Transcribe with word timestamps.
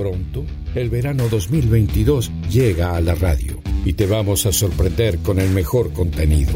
Pronto, 0.00 0.46
el 0.74 0.88
verano 0.88 1.28
2022 1.28 2.32
llega 2.50 2.96
a 2.96 3.02
la 3.02 3.14
radio 3.14 3.60
y 3.84 3.92
te 3.92 4.06
vamos 4.06 4.46
a 4.46 4.52
sorprender 4.52 5.18
con 5.18 5.38
el 5.38 5.50
mejor 5.50 5.92
contenido. 5.92 6.54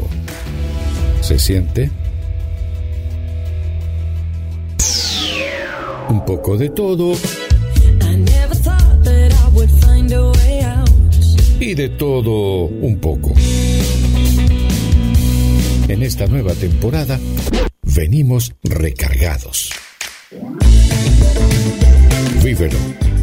¿Se 1.21 1.37
siente? 1.37 1.91
Un 6.09 6.25
poco 6.25 6.57
de 6.57 6.69
todo 6.71 7.13
y 11.59 11.75
de 11.75 11.89
todo 11.89 12.63
un 12.63 12.97
poco. 12.97 13.31
En 15.87 16.01
esta 16.01 16.25
nueva 16.25 16.55
temporada 16.55 17.19
venimos 17.83 18.55
recargados. 18.63 19.69
Vívelo, 22.43 22.77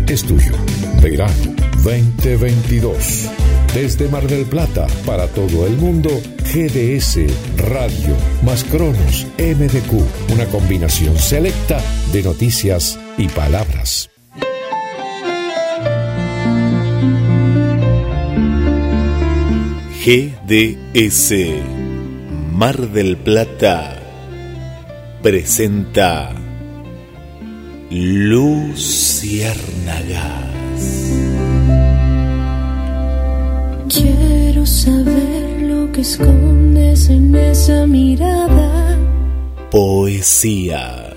es 0.08 0.22
tuyo. 0.24 0.52
Verano 1.00 1.54
2022. 1.82 3.28
Desde 3.74 4.08
Mar 4.08 4.26
del 4.26 4.44
Plata 4.44 4.86
para 5.06 5.26
todo 5.28 5.66
el 5.66 5.76
mundo, 5.76 6.10
GDS 6.52 7.18
Radio 7.56 8.14
más 8.42 8.64
Cronos 8.64 9.26
MDQ, 9.38 10.32
una 10.32 10.46
combinación 10.46 11.16
selecta 11.18 11.80
de 12.12 12.22
noticias 12.22 12.98
y 13.16 13.28
palabras. 13.28 14.10
GDS 20.04 21.32
Mar 22.52 22.88
del 22.88 23.16
Plata 23.16 23.98
presenta 25.22 26.41
Luciérnagas. 27.94 29.52
Quiero 33.86 34.64
saber 34.64 35.60
lo 35.60 35.92
que 35.92 36.00
escondes 36.00 37.10
en 37.10 37.34
esa 37.34 37.86
mirada. 37.86 38.96
Poesía. 39.70 41.12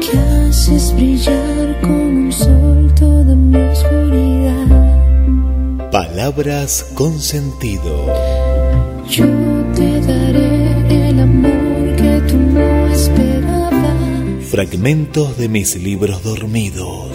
Que 0.00 0.18
haces 0.18 0.92
brillar 0.96 1.80
como 1.82 1.94
un 1.94 2.32
sol 2.32 2.92
toda 2.98 3.36
mi 3.36 3.58
oscuridad. 3.58 4.66
Palabras 5.92 6.84
con 6.94 7.20
sentido. 7.20 8.12
Yo 9.08 9.26
te 9.76 10.00
daré 10.00 10.55
Fragmentos 14.50 15.36
de 15.38 15.48
mis 15.48 15.74
libros 15.74 16.22
dormidos. 16.22 17.10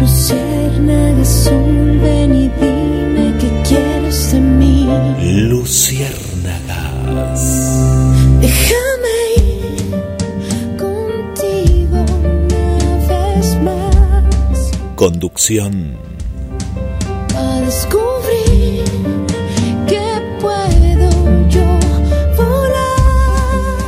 Luciérnaga 0.00 1.20
azul, 1.20 1.98
ven 2.00 2.32
y 2.32 2.48
dime 2.48 3.34
qué 3.40 3.50
quieres 3.68 4.30
de 4.32 4.40
mí. 4.40 4.86
Luciérnagas. 5.48 6.12
Déjame 8.40 9.16
ir 9.36 9.96
contigo 10.78 11.98
una 12.22 12.98
vez 13.08 13.46
más. 13.62 14.70
Conducción. 14.94 15.98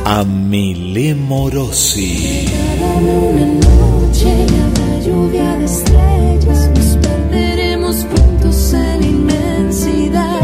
Amile 0.09 1.13
Morosi. 1.13 2.45
Dame 2.79 3.11
una 3.11 3.45
noche 3.45 4.29
habrá 4.63 4.99
lluvia 5.05 5.57
de 5.57 5.65
estrellas. 5.65 6.69
Nos 6.73 6.97
perderemos 7.05 7.95
juntos 8.15 8.73
en 8.73 9.01
la 9.01 9.05
inmensidad. 9.05 10.41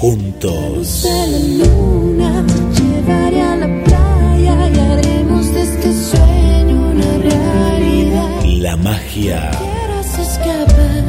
Juntos. 0.00 1.02
De 1.02 1.26
la 1.32 1.64
luna 1.64 2.44
llevaré 2.76 3.40
a 3.40 3.56
la 3.56 3.84
playa 3.84 4.68
y 4.68 4.78
haremos 4.78 5.46
de 5.54 5.62
este 5.62 5.92
sueño 5.94 6.90
una 6.92 7.10
realidad. 7.30 8.44
La 8.44 8.76
magia 8.76 9.50
Quieras 9.50 10.18
escapar, 10.28 11.04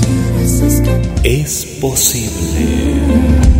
quieras 0.00 0.60
escapar. 0.60 1.20
es 1.22 1.66
posible. 1.80 3.51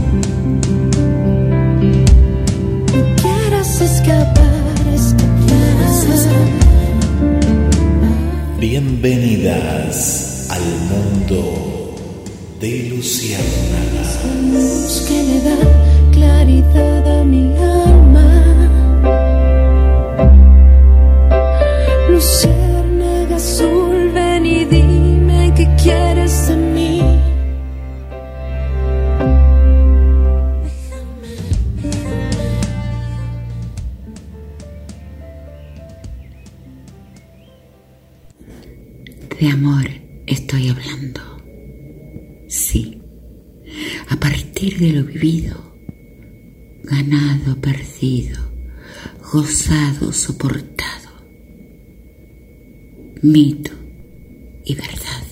Bienvenidas 8.62 10.46
al 10.48 10.62
mundo 10.88 11.96
de 12.60 12.88
Luciérnagas. 12.88 14.20
Luz 14.52 15.04
que 15.08 15.22
le 15.24 15.40
da 15.40 15.56
claridad 16.12 17.20
a 17.20 17.24
mi 17.24 17.56
alma. 17.56 18.31
Perdido, 47.60 48.40
gozado, 49.32 50.12
soportado. 50.12 51.10
Mito 53.22 53.72
y 54.64 54.74
verdad. 54.74 55.22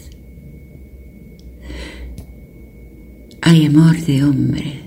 Hay 3.42 3.66
amor 3.66 3.96
de 4.02 4.24
hombre, 4.24 4.80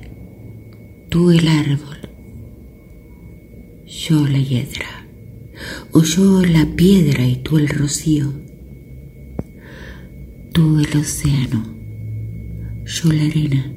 tú 1.10 1.32
el 1.32 1.48
árbol, 1.48 1.98
yo 3.86 4.28
la 4.28 4.40
hiedra, 4.40 5.08
o 5.92 6.02
yo 6.04 6.42
la 6.44 6.66
piedra 6.76 7.26
y 7.26 7.38
tú 7.38 7.58
el 7.58 7.68
rocío 7.68 8.44
tú 10.54 10.80
el 10.80 10.98
océano, 10.98 11.66
yo 12.86 13.12
la 13.12 13.24
arena, 13.24 13.74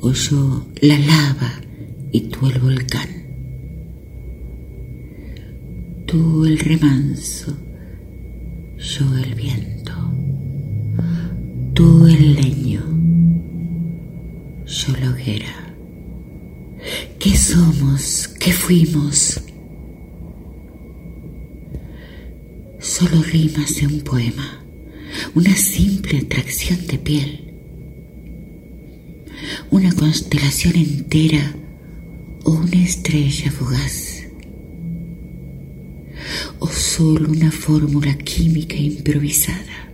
o 0.00 0.10
yo 0.12 0.66
la 0.80 0.98
lava 0.98 1.60
y 2.12 2.20
tú 2.22 2.46
el 2.46 2.58
volcán. 2.58 3.08
Tú 6.06 6.44
el 6.44 6.58
remanso, 6.58 7.56
yo 8.76 9.16
el 9.18 9.34
viento, 9.34 9.92
tú 11.72 12.06
el 12.06 12.34
leño, 12.34 12.82
yo 14.66 14.96
la 15.00 15.10
hoguera. 15.10 15.74
¿Qué 17.18 17.36
somos? 17.36 18.28
¿Qué 18.40 18.52
fuimos? 18.52 19.40
Solo 22.80 23.22
rimas 23.22 23.76
de 23.76 23.86
un 23.86 24.00
poema 24.00 24.60
una 25.34 25.54
simple 25.54 26.18
atracción 26.18 26.86
de 26.86 26.98
piel, 26.98 27.54
una 29.70 29.92
constelación 29.92 30.76
entera 30.76 31.54
una 32.44 32.82
estrella 32.82 33.50
fugaz, 33.50 34.24
o 36.58 36.66
solo 36.66 37.30
una 37.30 37.50
fórmula 37.50 38.16
química 38.18 38.76
improvisada, 38.76 39.90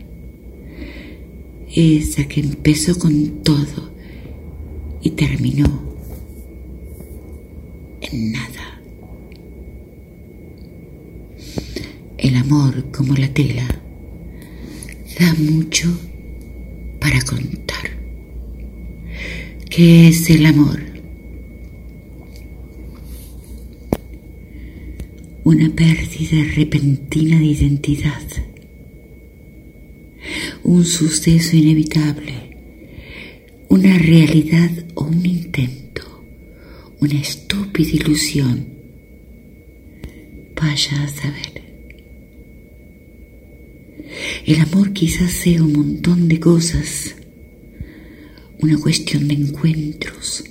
esa 1.75 2.25
que 2.27 2.41
empezó 2.41 2.99
con 2.99 3.43
todo 3.43 3.93
y 5.03 5.11
terminó 5.11 5.67
en 8.01 8.33
nada. 8.33 8.81
El 12.19 12.37
amor 12.37 12.91
como 12.91 13.15
la 13.15 13.29
tela 13.29 13.67
da 15.19 15.35
mucho 15.35 15.89
para 17.01 17.21
contar. 17.23 17.91
¿Qué 19.71 20.09
es 20.09 20.31
el 20.31 20.47
amor? 20.47 20.96
Una 25.47 25.71
pérdida 25.71 26.43
repentina 26.57 27.39
de 27.39 27.45
identidad. 27.45 28.27
Un 30.65 30.85
suceso 30.85 31.57
inevitable. 31.57 32.35
Una 33.69 33.97
realidad 33.97 34.73
o 34.97 35.05
un 35.05 35.25
intento. 35.25 36.03
Una 36.99 37.21
estúpida 37.21 37.91
ilusión. 37.93 38.67
Vaya 40.61 41.05
a 41.05 41.09
saber. 41.11 41.63
El 44.47 44.61
amor 44.63 44.93
quizás 44.93 45.31
sea 45.31 45.63
un 45.63 45.75
montón 45.75 46.27
de 46.27 46.41
cosas, 46.41 47.15
una 48.59 48.77
cuestión 48.79 49.29
de 49.29 49.35
encuentros, 49.35 50.43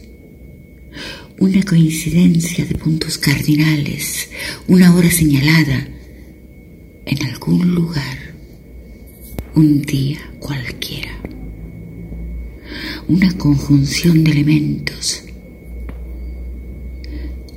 una 1.39 1.63
coincidencia 1.63 2.65
de 2.65 2.75
puntos 2.75 3.17
cardinales, 3.17 4.29
una 4.67 4.95
hora 4.95 5.11
señalada 5.11 5.87
en 7.05 7.25
algún 7.25 7.75
lugar, 7.75 8.33
un 9.53 9.81
día 9.81 10.19
cualquiera, 10.39 11.11
una 13.07 13.31
conjunción 13.37 14.23
de 14.23 14.31
elementos, 14.31 15.23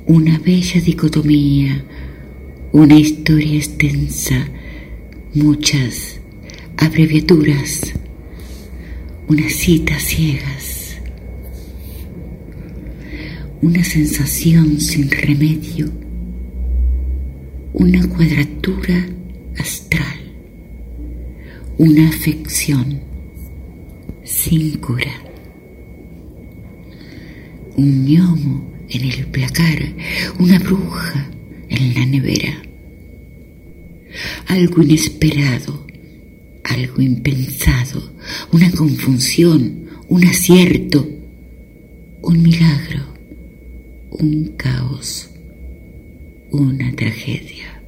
una 0.05 0.39
bella 0.39 0.81
dicotomía, 0.81 1.85
una 2.71 2.99
historia 2.99 3.57
extensa, 3.57 4.47
muchas 5.33 6.19
abreviaturas, 6.77 7.93
unas 9.27 9.53
citas 9.53 10.03
ciegas, 10.03 10.58
una 13.61 13.83
sensación 13.83 14.79
sin 14.79 15.11
remedio, 15.11 15.91
una 17.73 18.07
cuadratura 18.07 19.05
astral, 19.57 20.17
una 21.77 22.07
afección 22.07 23.01
sin 24.23 24.77
cura, 24.77 25.11
un 27.75 28.05
gnomo 28.05 28.71
en 28.89 29.03
el 29.11 29.25
placar, 29.27 29.93
una 30.39 30.57
bruja 30.59 31.29
en 31.67 31.93
la 31.95 32.05
nevera, 32.05 32.61
algo 34.47 34.81
inesperado, 34.83 35.85
algo 36.63 37.01
impensado, 37.01 38.13
una 38.53 38.71
confusión, 38.71 39.89
un 40.07 40.23
acierto, 40.23 41.05
un 42.21 42.41
milagro, 42.41 43.18
un 44.19 44.53
caos, 44.57 45.29
una 46.51 46.93
tragedia. 46.95 47.81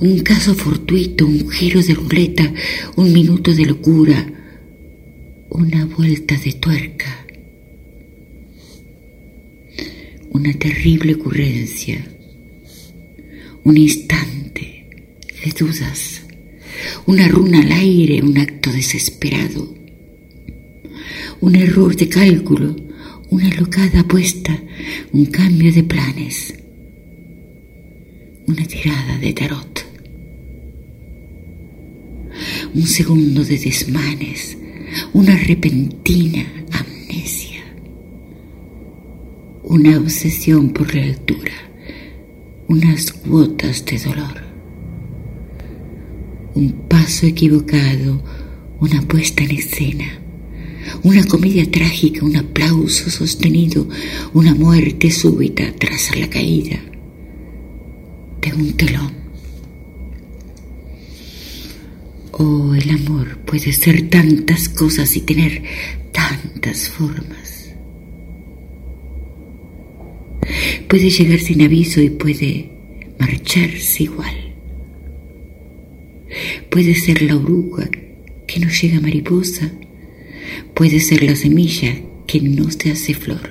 Un 0.00 0.20
caso 0.20 0.54
fortuito, 0.54 1.26
un 1.26 1.50
giro 1.50 1.82
de 1.82 1.94
ruleta, 1.94 2.52
un 2.96 3.12
minuto 3.12 3.54
de 3.54 3.66
locura, 3.66 4.26
una 5.50 5.86
vuelta 5.86 6.36
de 6.36 6.52
tuerca, 6.52 7.26
una 10.30 10.52
terrible 10.54 11.14
ocurrencia, 11.14 12.06
un 13.64 13.76
instante 13.76 14.86
de 15.44 15.52
dudas, 15.58 16.22
una 17.06 17.28
runa 17.28 17.60
al 17.60 17.72
aire, 17.72 18.22
un 18.22 18.36
acto 18.38 18.70
desesperado, 18.70 19.74
un 21.40 21.56
error 21.56 21.96
de 21.96 22.08
cálculo, 22.08 22.87
una 23.30 23.50
locada 23.50 24.00
apuesta, 24.00 24.58
un 25.12 25.26
cambio 25.26 25.72
de 25.72 25.82
planes, 25.82 26.54
una 28.46 28.64
tirada 28.64 29.18
de 29.18 29.32
tarot, 29.34 29.84
un 32.74 32.86
segundo 32.86 33.44
de 33.44 33.58
desmanes, 33.58 34.56
una 35.12 35.36
repentina 35.36 36.46
amnesia, 36.72 37.62
una 39.64 39.98
obsesión 39.98 40.70
por 40.70 40.94
la 40.94 41.04
lectura, 41.04 41.52
unas 42.68 43.12
cuotas 43.12 43.84
de 43.84 43.98
dolor, 43.98 44.42
un 46.54 46.72
paso 46.88 47.26
equivocado, 47.26 48.22
una 48.80 49.02
puesta 49.02 49.44
en 49.44 49.50
escena, 49.50 50.18
una 51.02 51.24
comedia 51.24 51.70
trágica, 51.70 52.24
un 52.24 52.36
aplauso 52.36 53.10
sostenido, 53.10 53.88
una 54.34 54.54
muerte 54.54 55.10
súbita 55.10 55.72
tras 55.78 56.16
la 56.16 56.28
caída 56.28 56.78
de 58.40 58.54
un 58.54 58.72
telón. 58.76 59.12
Oh, 62.32 62.74
el 62.74 62.90
amor 62.90 63.38
puede 63.38 63.72
ser 63.72 64.08
tantas 64.08 64.68
cosas 64.68 65.16
y 65.16 65.22
tener 65.22 65.62
tantas 66.12 66.88
formas. 66.88 67.74
Puede 70.88 71.10
llegar 71.10 71.40
sin 71.40 71.62
aviso 71.62 72.00
y 72.00 72.10
puede 72.10 72.70
marcharse 73.18 74.04
igual. 74.04 74.54
Puede 76.70 76.94
ser 76.94 77.22
la 77.22 77.36
oruga 77.36 77.90
que 78.46 78.60
no 78.60 78.68
llega 78.70 79.00
mariposa. 79.00 79.70
Puede 80.74 81.00
ser 81.00 81.22
la 81.22 81.36
semilla 81.36 81.94
que 82.26 82.40
no 82.40 82.70
se 82.70 82.92
hace 82.92 83.14
flor. 83.14 83.50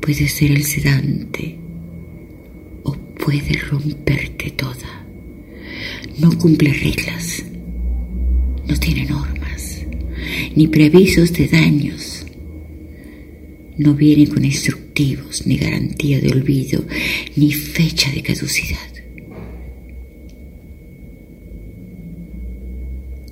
Puede 0.00 0.28
ser 0.28 0.52
el 0.52 0.64
sedante 0.64 1.58
o 2.84 2.92
puede 2.92 3.54
romperte 3.70 4.50
toda. 4.50 5.06
No 6.18 6.30
cumple 6.38 6.72
reglas, 6.72 7.44
no 8.68 8.76
tiene 8.78 9.06
normas, 9.06 9.84
ni 10.54 10.68
preavisos 10.68 11.32
de 11.32 11.48
daños. 11.48 12.26
No 13.76 13.94
viene 13.94 14.28
con 14.28 14.44
instructivos, 14.44 15.46
ni 15.46 15.56
garantía 15.56 16.20
de 16.20 16.30
olvido, 16.30 16.84
ni 17.34 17.52
fecha 17.52 18.12
de 18.12 18.22
caducidad. 18.22 18.93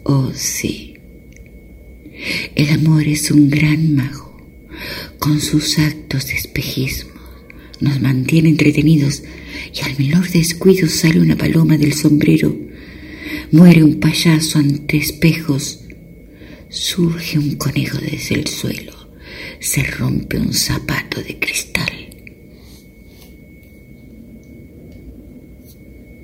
Oh 0.05 0.33
sí, 0.35 0.95
el 2.55 2.71
amor 2.71 3.07
es 3.07 3.31
un 3.31 3.49
gran 3.49 3.95
mago. 3.95 4.37
Con 5.19 5.41
sus 5.41 5.79
actos 5.79 6.27
de 6.27 6.35
espejismo 6.35 7.13
nos 7.81 8.01
mantiene 8.01 8.49
entretenidos 8.49 9.23
y 9.73 9.81
al 9.83 9.97
menor 9.99 10.29
descuido 10.29 10.89
sale 10.89 11.21
una 11.21 11.37
paloma 11.37 11.77
del 11.77 11.93
sombrero, 11.93 12.57
muere 13.53 13.85
un 13.85 14.01
payaso 14.01 14.59
ante 14.59 14.97
espejos, 14.97 15.85
surge 16.69 17.39
un 17.39 17.57
conejo 17.57 17.99
desde 17.99 18.35
el 18.35 18.47
suelo, 18.47 18.95
se 19.61 19.83
rompe 19.85 20.39
un 20.39 20.53
zapato 20.53 21.23
de 21.23 21.39
cristal. 21.39 21.93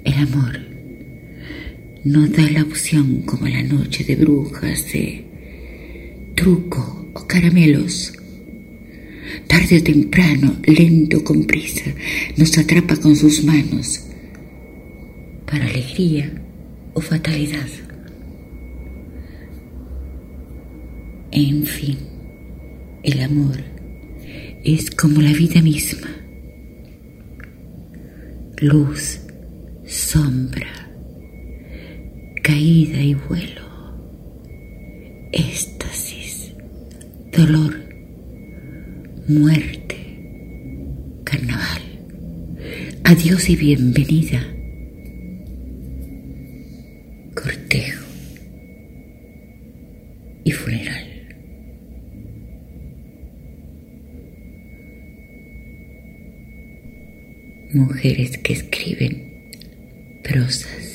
El 0.04 0.14
amor 0.14 0.67
no 2.08 2.26
da 2.26 2.50
la 2.50 2.62
opción 2.62 3.20
como 3.26 3.46
la 3.46 3.62
noche 3.62 4.02
de 4.02 4.16
brujas 4.16 4.90
de 4.92 6.32
truco 6.34 7.10
o 7.12 7.26
caramelos. 7.26 8.14
Tarde 9.46 9.76
o 9.76 9.82
temprano, 9.82 10.56
lento 10.64 11.22
con 11.22 11.44
prisa, 11.44 11.90
nos 12.38 12.56
atrapa 12.56 12.96
con 12.96 13.14
sus 13.14 13.44
manos, 13.44 14.06
para 15.44 15.66
alegría 15.66 16.32
o 16.94 17.00
fatalidad. 17.02 17.68
En 21.30 21.62
fin, 21.64 21.98
el 23.02 23.20
amor 23.20 23.58
es 24.64 24.90
como 24.92 25.20
la 25.20 25.32
vida 25.34 25.60
misma, 25.60 26.08
luz, 28.62 29.20
sombra, 29.84 30.87
caída 32.48 33.02
y 33.02 33.12
vuelo, 33.12 33.60
éxtasis, 35.32 36.54
dolor 37.30 37.74
muerte, 39.28 39.96
carnaval, 41.24 41.82
adiós 43.04 43.50
y 43.50 43.56
bienvenida, 43.56 44.40
cortejo 47.34 48.06
y 50.44 50.50
funeral. 50.52 51.04
Mujeres 57.74 58.38
que 58.38 58.54
escriben 58.54 59.50
prosas. 60.24 60.87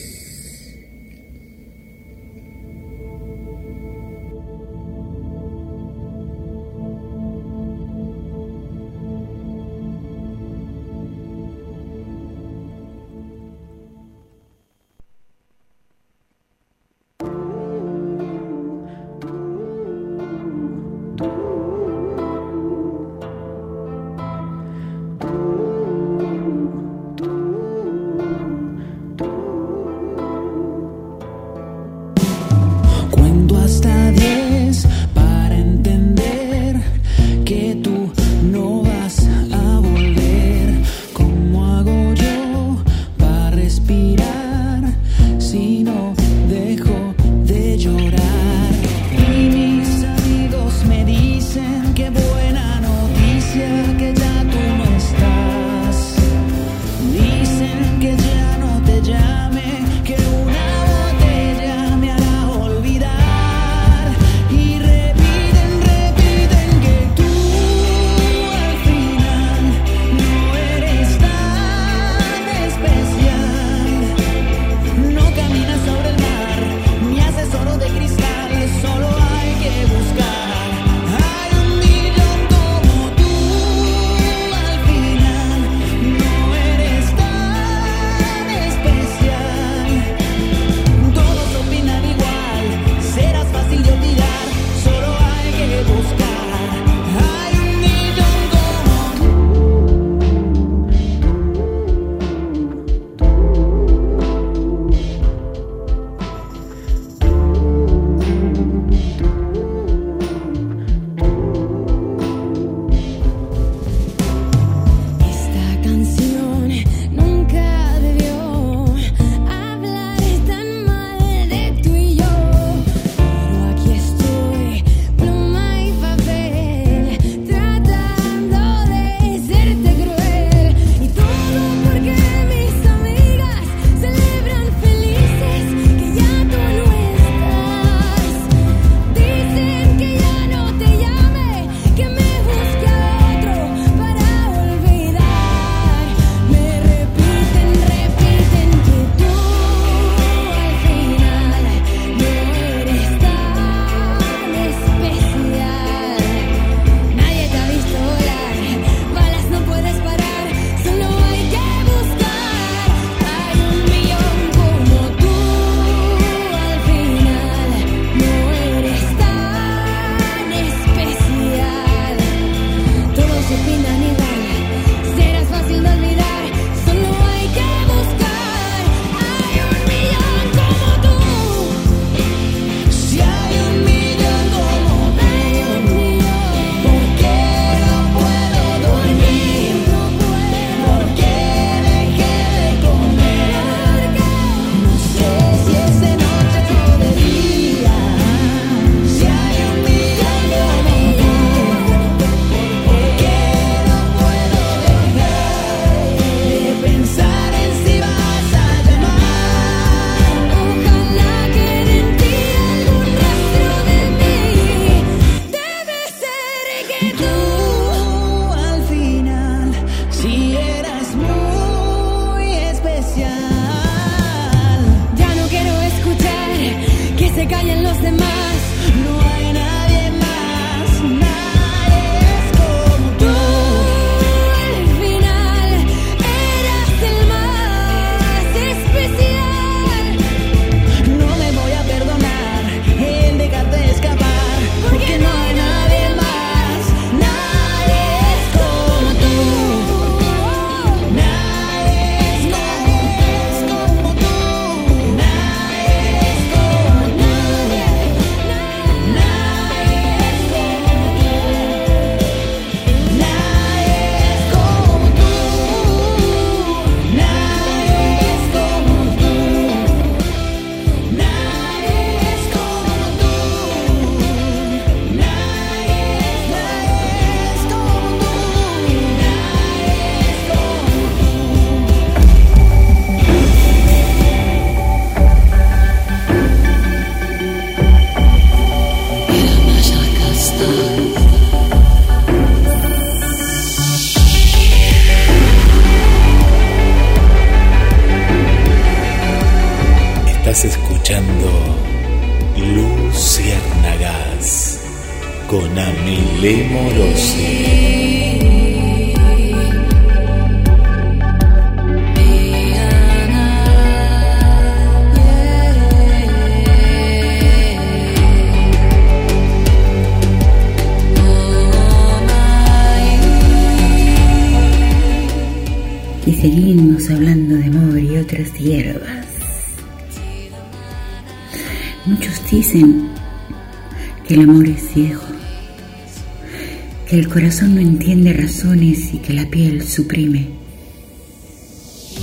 Corazón 337.33 337.73
no 337.73 337.81
entiende 337.81 338.31
razones 338.31 339.11
y 339.11 339.17
que 339.17 339.33
la 339.33 339.49
piel 339.49 339.81
suprime 339.81 340.49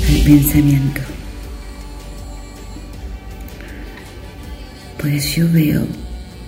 al 0.08 0.20
pensamiento. 0.22 1.00
Pues 5.00 5.34
yo 5.34 5.50
veo 5.50 5.84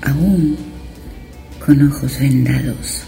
aún 0.02 0.56
con 1.58 1.88
ojos 1.88 2.20
vendados. 2.20 3.02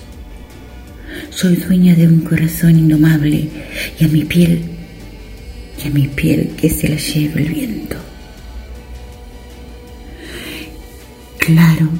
Soy 1.30 1.54
dueña 1.54 1.94
de 1.94 2.08
un 2.08 2.22
corazón 2.22 2.76
indomable 2.76 3.48
y 4.00 4.04
a 4.04 4.08
mi 4.08 4.24
piel, 4.24 4.60
y 5.84 5.86
a 5.86 5.90
mi 5.92 6.08
piel 6.08 6.50
que 6.56 6.68
se 6.68 6.88
la 6.88 6.96
lleva 6.96 7.40
el 7.40 7.48
viento. 7.48 7.96
Claro 11.38 11.90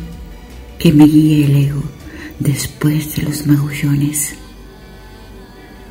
que 0.77 0.93
me 0.93 1.07
guíe 1.07 1.45
el 1.45 1.57
ego 1.69 1.95
después 2.39 3.17
de 3.17 3.23
los 3.23 3.47
magullones, 3.47 4.35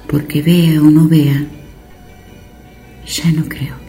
porque 0.07 0.41
vea 0.41 0.81
o 0.81 0.91
no 0.91 1.07
vea, 1.07 1.47
ya 3.05 3.31
no 3.31 3.45
creo. 3.47 3.83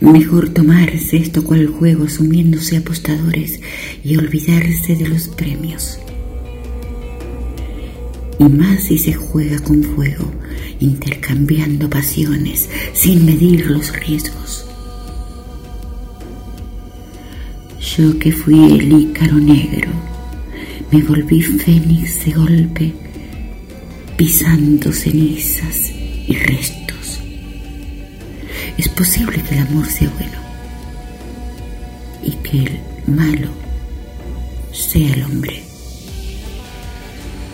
Mejor 0.00 0.50
tomarse 0.50 1.16
esto 1.16 1.42
cual 1.42 1.66
juego 1.66 2.04
asumiéndose 2.04 2.76
apostadores 2.76 3.58
y 4.04 4.16
olvidarse 4.16 4.96
de 4.96 5.08
los 5.08 5.28
premios. 5.28 5.98
Y 8.38 8.44
más 8.44 8.84
si 8.84 8.98
se 8.98 9.14
juega 9.14 9.58
con 9.60 9.82
fuego, 9.82 10.30
intercambiando 10.78 11.88
pasiones 11.88 12.68
sin 12.92 13.24
medir 13.24 13.70
los 13.70 13.98
riesgos. 13.98 14.63
Yo 17.84 18.18
que 18.18 18.32
fui 18.32 18.54
el 18.80 18.90
ícaro 18.90 19.36
negro, 19.36 19.90
me 20.90 21.02
volví 21.02 21.42
fénix 21.42 22.24
de 22.24 22.32
golpe, 22.32 22.94
pisando 24.16 24.90
cenizas 24.90 25.92
y 26.26 26.34
restos. 26.34 27.20
Es 28.78 28.88
posible 28.88 29.42
que 29.42 29.54
el 29.56 29.66
amor 29.66 29.86
sea 29.86 30.10
bueno 30.18 30.40
y 32.22 32.30
que 32.42 32.58
el 32.62 32.80
malo 33.06 33.50
sea 34.72 35.12
el 35.12 35.22
hombre. 35.24 35.62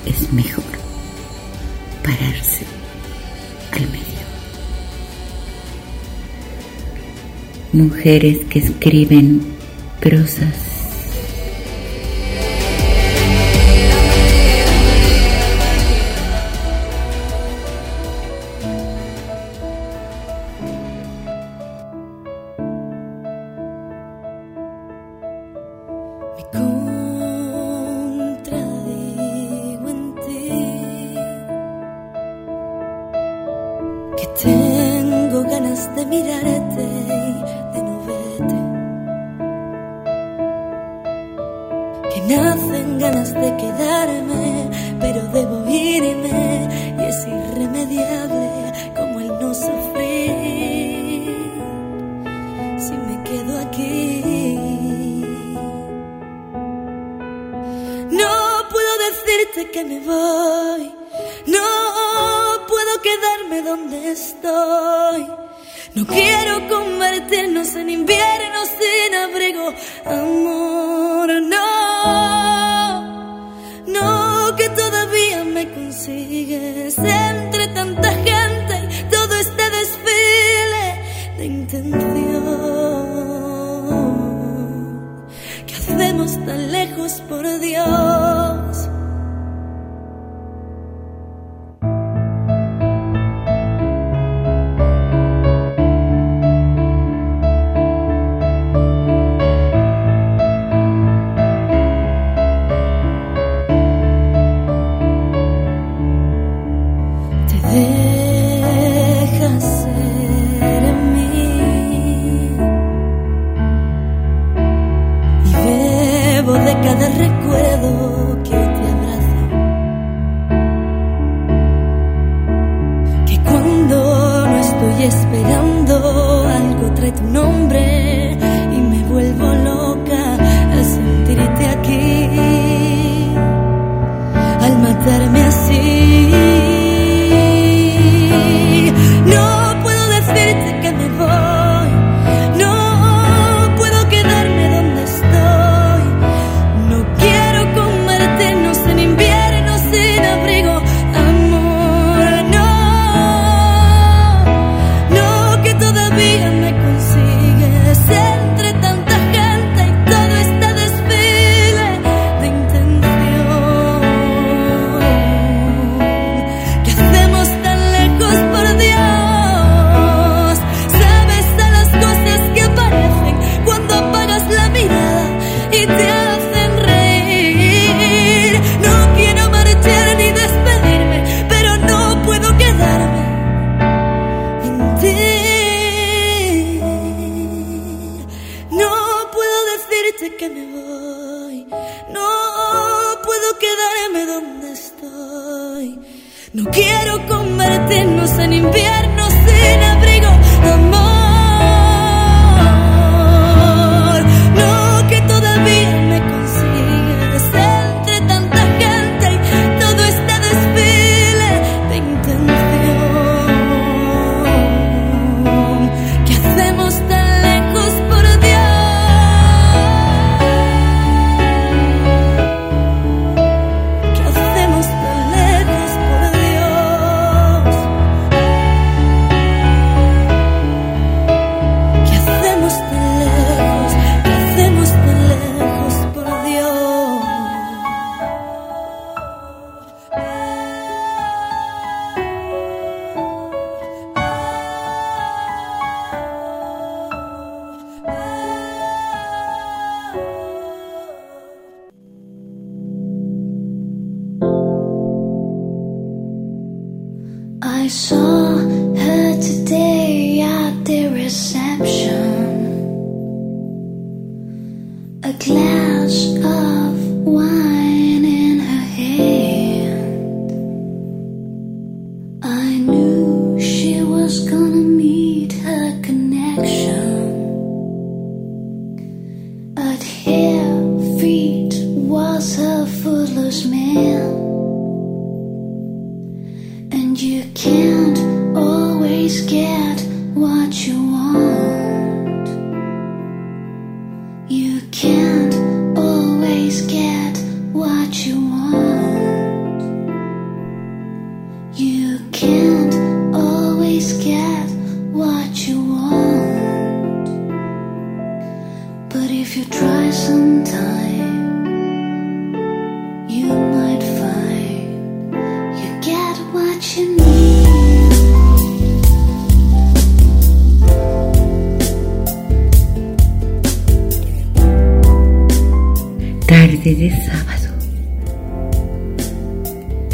Es 0.06 0.32
mejor 0.32 0.64
pararse 2.04 2.64
al 3.72 3.82
medio. 3.90 4.20
Mujeres 7.72 8.38
que 8.48 8.60
escriben 8.60 9.49
prosas. 10.00 10.69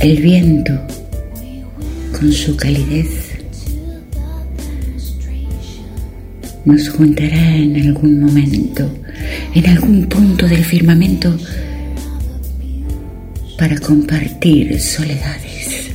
El 0.07 0.23
viento, 0.23 0.73
con 2.16 2.33
su 2.33 2.57
calidez, 2.57 3.09
nos 6.64 6.88
juntará 6.90 7.57
en 7.57 7.75
algún 7.88 8.21
momento, 8.21 8.88
en 9.53 9.66
algún 9.66 10.07
punto 10.07 10.47
del 10.47 10.64
firmamento, 10.64 11.37
para 13.59 13.77
compartir 13.81 14.81
soledades. 14.81 15.90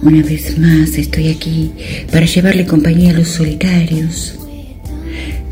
Una 0.00 0.22
vez 0.22 0.56
más 0.60 0.90
estoy 0.96 1.30
aquí 1.30 1.72
para 2.12 2.24
llevarle 2.24 2.66
compañía 2.66 3.10
a 3.10 3.14
los 3.14 3.26
solitarios, 3.26 4.38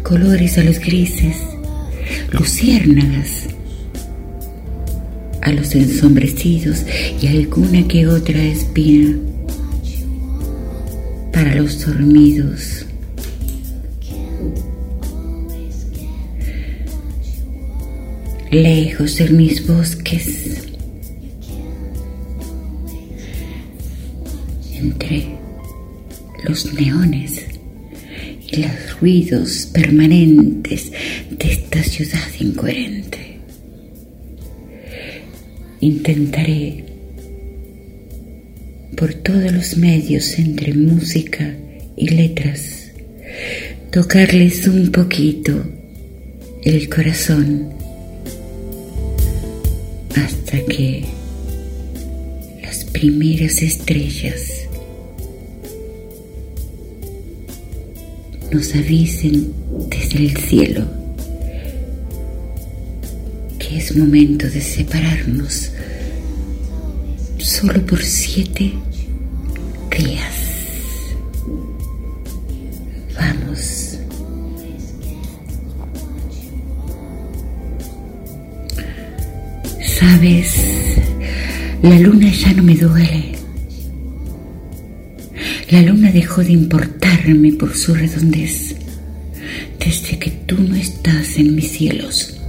colores 0.05 0.57
a 0.59 0.62
los 0.62 0.78
grises, 0.78 1.37
luciérnagas 2.31 3.48
a 5.42 5.52
los 5.52 5.74
ensombrecidos 5.74 6.85
y 7.20 7.26
alguna 7.26 7.87
que 7.88 8.07
otra 8.07 8.42
espina 8.42 9.16
para 11.33 11.55
los 11.57 11.85
dormidos. 11.85 12.87
Lejos 18.50 19.16
de 19.16 19.31
mis 19.31 19.66
bosques, 19.66 20.62
entre 24.74 25.26
los 26.46 26.72
neones 26.74 27.46
y 28.50 28.57
los 28.57 29.00
ruidos 29.00 29.70
permanentes 29.72 30.92
de 31.31 31.52
esta 31.52 31.83
ciudad 31.83 32.28
incoherente. 32.38 33.32
Intentaré 35.83 36.85
por 38.97 39.14
todos 39.14 39.51
los 39.51 39.77
medios 39.77 40.38
entre 40.38 40.75
música 40.75 41.57
y 41.97 42.09
letras 42.09 42.92
tocarles 43.90 44.68
un 44.68 44.92
poquito 44.92 45.61
el 46.62 46.88
corazón 46.88 47.71
hasta 50.14 50.64
que 50.66 51.05
las 52.62 52.85
primeras 52.85 53.61
estrellas 53.61 54.68
nos 58.53 58.73
avisen 58.77 59.53
desde 59.90 60.18
el 60.18 60.37
cielo 60.37 61.03
que 63.59 63.79
es 63.79 63.97
momento 63.97 64.49
de 64.49 64.61
separarnos 64.61 65.71
solo 67.42 67.85
por 67.87 68.02
siete 68.02 68.72
días. 69.96 70.37
Vamos. 73.16 73.98
Sabes, 79.98 80.57
la 81.83 81.98
luna 81.98 82.31
ya 82.33 82.52
no 82.55 82.62
me 82.62 82.76
duele. 82.76 83.33
La 85.70 85.83
luna 85.83 86.12
dejó 86.12 86.42
de 86.42 86.52
importarme 86.52 87.52
por 87.52 87.74
su 87.74 87.94
redondez 87.94 88.76
desde 89.78 90.18
que 90.18 90.31
tú 90.31 90.61
no 90.61 90.76
estás 90.76 91.37
en 91.38 91.55
mis 91.55 91.72
cielos. 91.72 92.41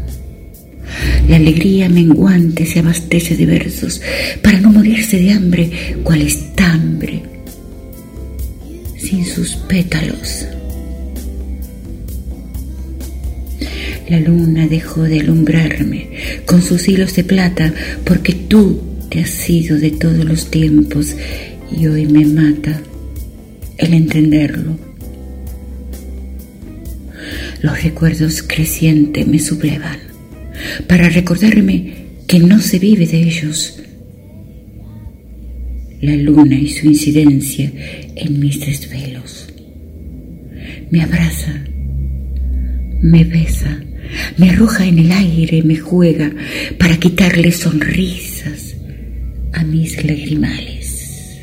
La 1.27 1.37
alegría 1.37 1.87
menguante 1.87 2.65
se 2.65 2.79
abastece 2.79 3.37
de 3.37 3.45
versos 3.45 4.01
para 4.41 4.59
no 4.59 4.71
morirse 4.71 5.17
de 5.17 5.31
hambre, 5.31 5.71
cual 6.03 6.21
estambre, 6.21 7.23
sin 8.97 9.25
sus 9.25 9.55
pétalos. 9.55 10.45
La 14.09 14.19
luna 14.19 14.67
dejó 14.67 15.03
de 15.03 15.21
alumbrarme 15.21 16.09
con 16.45 16.61
sus 16.61 16.87
hilos 16.89 17.15
de 17.15 17.23
plata 17.23 17.73
porque 18.03 18.33
tú 18.33 18.81
te 19.09 19.21
has 19.21 19.49
ido 19.49 19.77
de 19.77 19.91
todos 19.91 20.25
los 20.25 20.51
tiempos 20.51 21.15
y 21.75 21.87
hoy 21.87 22.05
me 22.05 22.25
mata 22.25 22.81
el 23.77 23.93
entenderlo. 23.93 24.77
Los 27.61 27.81
recuerdos 27.81 28.43
crecientes 28.43 29.25
me 29.25 29.39
sublevan 29.39 30.12
para 30.87 31.09
recordarme 31.09 31.93
que 32.27 32.39
no 32.39 32.59
se 32.59 32.79
vive 32.79 33.05
de 33.05 33.17
ellos. 33.17 33.79
La 36.01 36.15
luna 36.15 36.55
y 36.55 36.69
su 36.69 36.87
incidencia 36.87 37.71
en 38.15 38.39
mis 38.39 38.59
desvelos. 38.59 39.47
Me 40.91 41.01
abraza, 41.01 41.63
me 43.01 43.23
besa, 43.23 43.81
me 44.37 44.49
arroja 44.49 44.85
en 44.85 44.99
el 44.99 45.11
aire, 45.11 45.63
me 45.63 45.77
juega 45.77 46.31
para 46.77 46.97
quitarle 46.97 47.51
sonrisas 47.51 48.75
a 49.53 49.63
mis 49.63 50.03
lagrimales. 50.03 51.39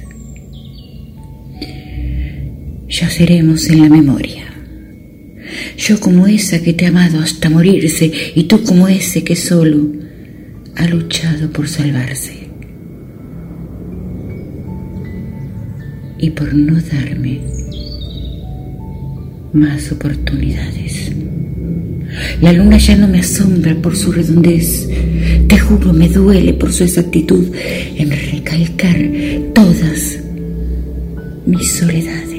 Yaceremos 2.89 3.69
en 3.71 3.83
la 3.83 3.89
memoria. 3.89 4.40
Yo 5.91 5.99
como 5.99 6.29
esa 6.29 6.63
que 6.63 6.73
te 6.73 6.87
ha 6.87 6.91
amado 6.91 7.19
hasta 7.19 7.51
morirse 7.51 8.13
y 8.37 8.45
tú 8.45 8.63
como 8.63 8.87
ese 8.87 9.25
que 9.25 9.35
solo 9.35 9.89
ha 10.77 10.87
luchado 10.87 11.51
por 11.51 11.67
salvarse. 11.67 12.47
Y 16.17 16.31
por 16.31 16.55
no 16.55 16.81
darme 16.81 17.41
más 19.53 19.91
oportunidades. 19.91 21.11
La 22.41 22.53
luna 22.53 22.79
ya 22.79 22.97
no 22.97 23.09
me 23.09 23.19
asombra 23.19 23.75
por 23.75 23.97
su 23.97 24.13
redondez. 24.13 24.89
Te 25.49 25.59
juro, 25.59 25.93
me 25.93 26.09
duele 26.09 26.53
por 26.53 26.73
su 26.73 26.85
exactitud 26.85 27.53
en 27.97 28.11
recalcar 28.13 29.11
todas 29.55 30.21
mis 31.47 31.69
soledades. 31.69 32.30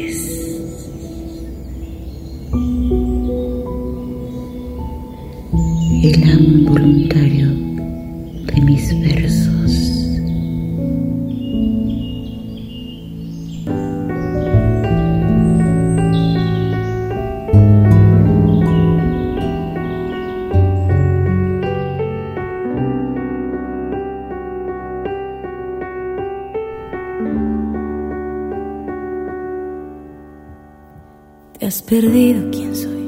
Perdido 31.92 32.50
quién 32.52 32.74
soy. 32.74 33.06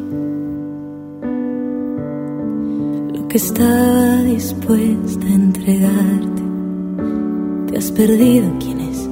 Lo 3.18 3.28
que 3.30 3.38
estaba 3.38 4.24
dispuesta 4.24 5.26
a 5.26 5.34
entregarte. 5.34 6.42
Te 7.68 7.78
has 7.78 7.90
perdido 7.94 8.46
quién 8.60 8.82
es. 8.82 9.10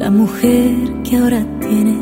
La 0.00 0.10
mujer 0.10 0.74
que 1.04 1.16
ahora 1.16 1.46
tienes 1.60 2.01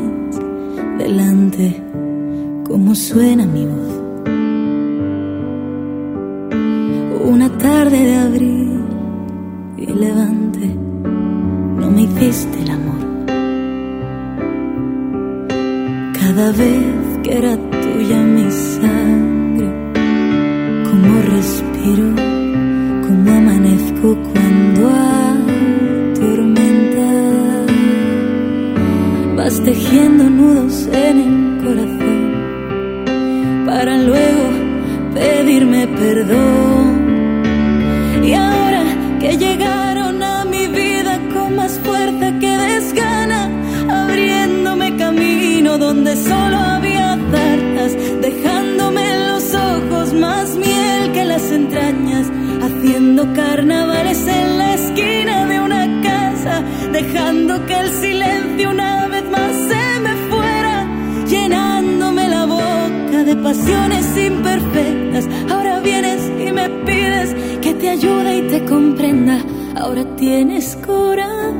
dejando 57.11 57.65
que 57.65 57.73
el 57.73 57.89
silencio 57.89 58.69
una 58.69 59.07
vez 59.07 59.29
más 59.29 59.53
se 59.69 59.99
me 59.99 60.13
fuera, 60.29 60.87
llenándome 61.27 62.27
la 62.29 62.45
boca 62.45 63.23
de 63.25 63.35
pasiones 63.35 64.05
imperfectas. 64.17 65.27
Ahora 65.51 65.79
vienes 65.81 66.21
y 66.39 66.51
me 66.51 66.69
pides 66.85 67.35
que 67.61 67.73
te 67.73 67.89
ayude 67.89 68.37
y 68.37 68.41
te 68.47 68.65
comprenda. 68.65 69.39
Ahora 69.75 70.03
tienes 70.15 70.77
corazón. 70.85 71.51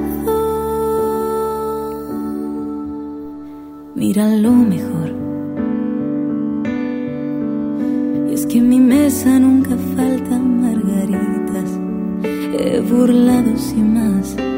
Mira 3.95 4.29
lo 4.35 4.51
mejor. 4.51 5.09
Y 8.29 8.33
es 8.33 8.45
que 8.45 8.57
en 8.59 8.69
mi 8.69 8.79
mesa 8.79 9.37
nunca 9.39 9.75
faltan 9.95 10.61
margaritas. 10.61 11.69
He 12.57 12.79
burlado 12.79 13.57
sin 13.57 13.93
más. 13.93 14.50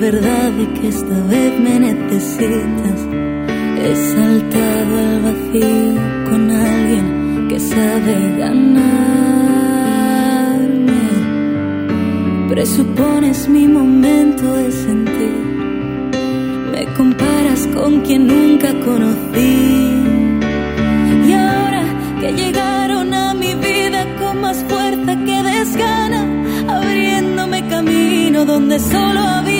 Verdad 0.00 0.52
es 0.58 0.80
que 0.80 0.88
esta 0.88 1.18
vez 1.28 1.60
me 1.60 1.78
necesitas. 1.78 3.00
He 3.78 3.94
saltado 4.12 4.98
al 4.98 5.20
vacío 5.22 5.94
con 6.28 6.50
alguien 6.50 7.46
que 7.48 7.60
sabe 7.60 8.36
ganarme. 8.36 8.82
Presupones 12.48 13.48
mi 13.48 13.68
momento 13.68 14.52
de 14.52 14.72
sentir. 14.72 15.40
Me 16.72 16.84
comparas 16.96 17.66
con 17.68 18.00
quien 18.00 18.26
nunca 18.26 18.74
conocí. 18.84 19.90
Y 21.28 21.32
ahora 21.32 21.84
que 22.20 22.32
llegaron 22.32 23.14
a 23.14 23.32
mi 23.32 23.54
vida 23.54 24.06
con 24.18 24.40
más 24.40 24.64
fuerza 24.68 25.16
que 25.24 25.42
desgana, 25.42 26.26
abriéndome 26.68 27.68
camino 27.68 28.44
donde 28.44 28.80
solo 28.80 29.20
había 29.20 29.53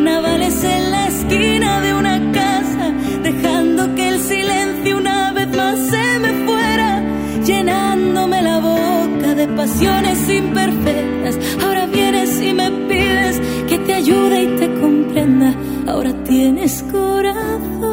carnavales 0.00 0.64
en 0.64 0.90
la 0.90 1.08
esquina 1.08 1.80
de 1.82 1.92
una 1.92 2.32
casa, 2.32 2.90
dejando 3.22 3.94
que 3.94 4.08
el 4.08 4.18
silencio 4.18 4.96
una 4.96 5.32
vez 5.32 5.54
más 5.54 5.78
se 5.78 6.18
me 6.20 6.46
fuera, 6.46 7.02
llenándome 7.44 8.40
la 8.40 8.60
boca 8.60 9.34
de 9.34 9.46
pasiones 9.48 10.18
imperfectas. 10.30 11.38
Ahora 11.62 11.84
vienes 11.86 12.40
y 12.40 12.54
me 12.54 12.70
pides 12.88 13.40
que 13.68 13.78
te 13.78 13.92
ayude 13.92 14.44
y 14.44 14.46
te 14.58 14.72
comprenda. 14.80 15.54
Ahora 15.86 16.14
tienes 16.24 16.82
corazón. 16.90 17.89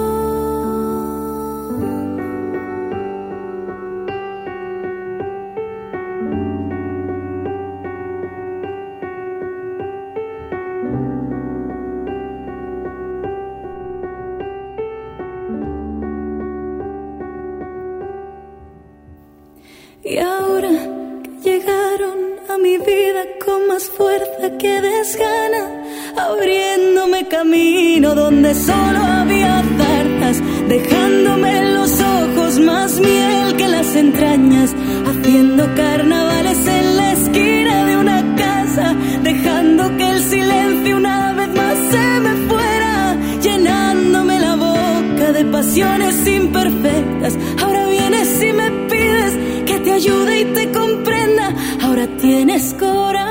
Donde 28.29 28.53
solo 28.55 28.99
había 28.99 29.63
zartas, 29.77 30.41
dejándome 30.67 31.71
los 31.71 31.91
ojos 32.01 32.59
más 32.59 32.99
miel 32.99 33.55
que 33.55 33.69
las 33.69 33.95
entrañas, 33.95 34.75
haciendo 35.09 35.63
carnavales 35.75 36.59
en 36.67 36.97
la 36.97 37.13
esquina 37.13 37.85
de 37.85 37.95
una 37.95 38.35
casa, 38.35 38.93
dejando 39.23 39.95
que 39.95 40.09
el 40.09 40.19
silencio 40.21 40.97
una 40.97 41.31
vez 41.35 41.49
más 41.55 41.77
se 41.89 42.19
me 42.25 42.33
fuera, 42.49 43.15
llenándome 43.41 44.39
la 44.41 44.55
boca 44.57 45.31
de 45.31 45.45
pasiones 45.45 46.27
imperfectas. 46.27 47.33
Ahora 47.63 47.87
vienes 47.87 48.43
y 48.43 48.51
me 48.51 48.69
pides 48.91 49.33
que 49.65 49.79
te 49.79 49.93
ayude 49.93 50.41
y 50.41 50.45
te 50.53 50.69
comprenda. 50.73 51.55
Ahora 51.81 52.05
tienes 52.17 52.73
corazón. 52.73 53.26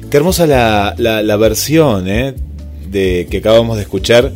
Qué 0.10 0.18
hermosa 0.18 0.46
la, 0.48 0.94
la, 0.98 1.22
la 1.24 1.38
versión 1.38 2.10
¿eh? 2.10 2.36
de 2.90 3.28
que 3.32 3.38
acabamos 3.38 3.78
de 3.78 3.84
escuchar. 3.84 4.34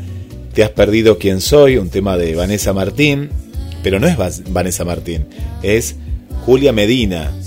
Te 0.54 0.64
has 0.64 0.70
perdido 0.70 1.18
quién 1.18 1.42
soy, 1.42 1.76
un 1.76 1.90
tema 1.90 2.16
de 2.18 2.34
Vanessa 2.34 2.72
Martín. 2.72 3.30
Pero 3.84 4.00
no 4.00 4.08
es 4.08 4.16
Vanessa 4.52 4.86
Martín, 4.86 5.26
es 5.64 5.98
Julia 6.46 6.72
Medina. 6.72 7.38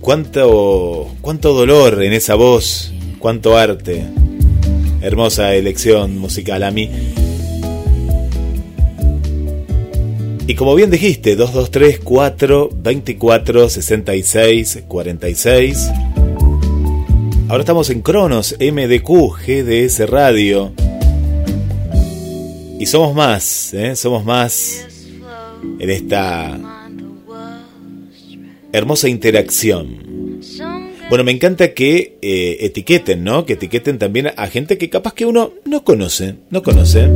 Cuánto, 0.00 1.14
cuánto 1.20 1.54
dolor 1.54 2.02
en 2.02 2.12
esa 2.12 2.34
voz, 2.34 2.92
cuánto 3.20 3.56
arte. 3.56 4.04
Hermosa 5.00 5.54
elección 5.54 6.18
musical 6.18 6.64
a 6.64 6.72
mí. 6.72 6.90
Y 10.48 10.54
como 10.54 10.74
bien 10.74 10.90
dijiste, 10.90 11.36
223 11.36 12.00
4 12.02 12.70
24 12.74 13.68
66 13.68 14.84
46. 14.88 15.90
Ahora 17.50 17.60
estamos 17.60 17.90
en 17.90 18.00
Cronos 18.00 18.56
MDQ 18.58 19.36
GDS 19.46 20.08
Radio. 20.08 20.72
Y 22.80 22.86
somos 22.86 23.14
más, 23.14 23.74
¿eh? 23.74 23.94
somos 23.94 24.24
más 24.24 24.86
en 25.80 25.90
esta 25.90 26.58
hermosa 28.72 29.10
interacción. 29.10 30.40
Bueno, 31.10 31.24
me 31.24 31.32
encanta 31.32 31.74
que 31.74 32.16
eh, 32.22 32.56
etiqueten, 32.60 33.22
¿no? 33.22 33.44
Que 33.44 33.52
etiqueten 33.52 33.98
también 33.98 34.30
a 34.34 34.46
gente 34.46 34.78
que 34.78 34.88
capaz 34.88 35.12
que 35.12 35.26
uno 35.26 35.52
no 35.66 35.84
conoce, 35.84 36.36
no 36.48 36.62
conoce. 36.62 37.10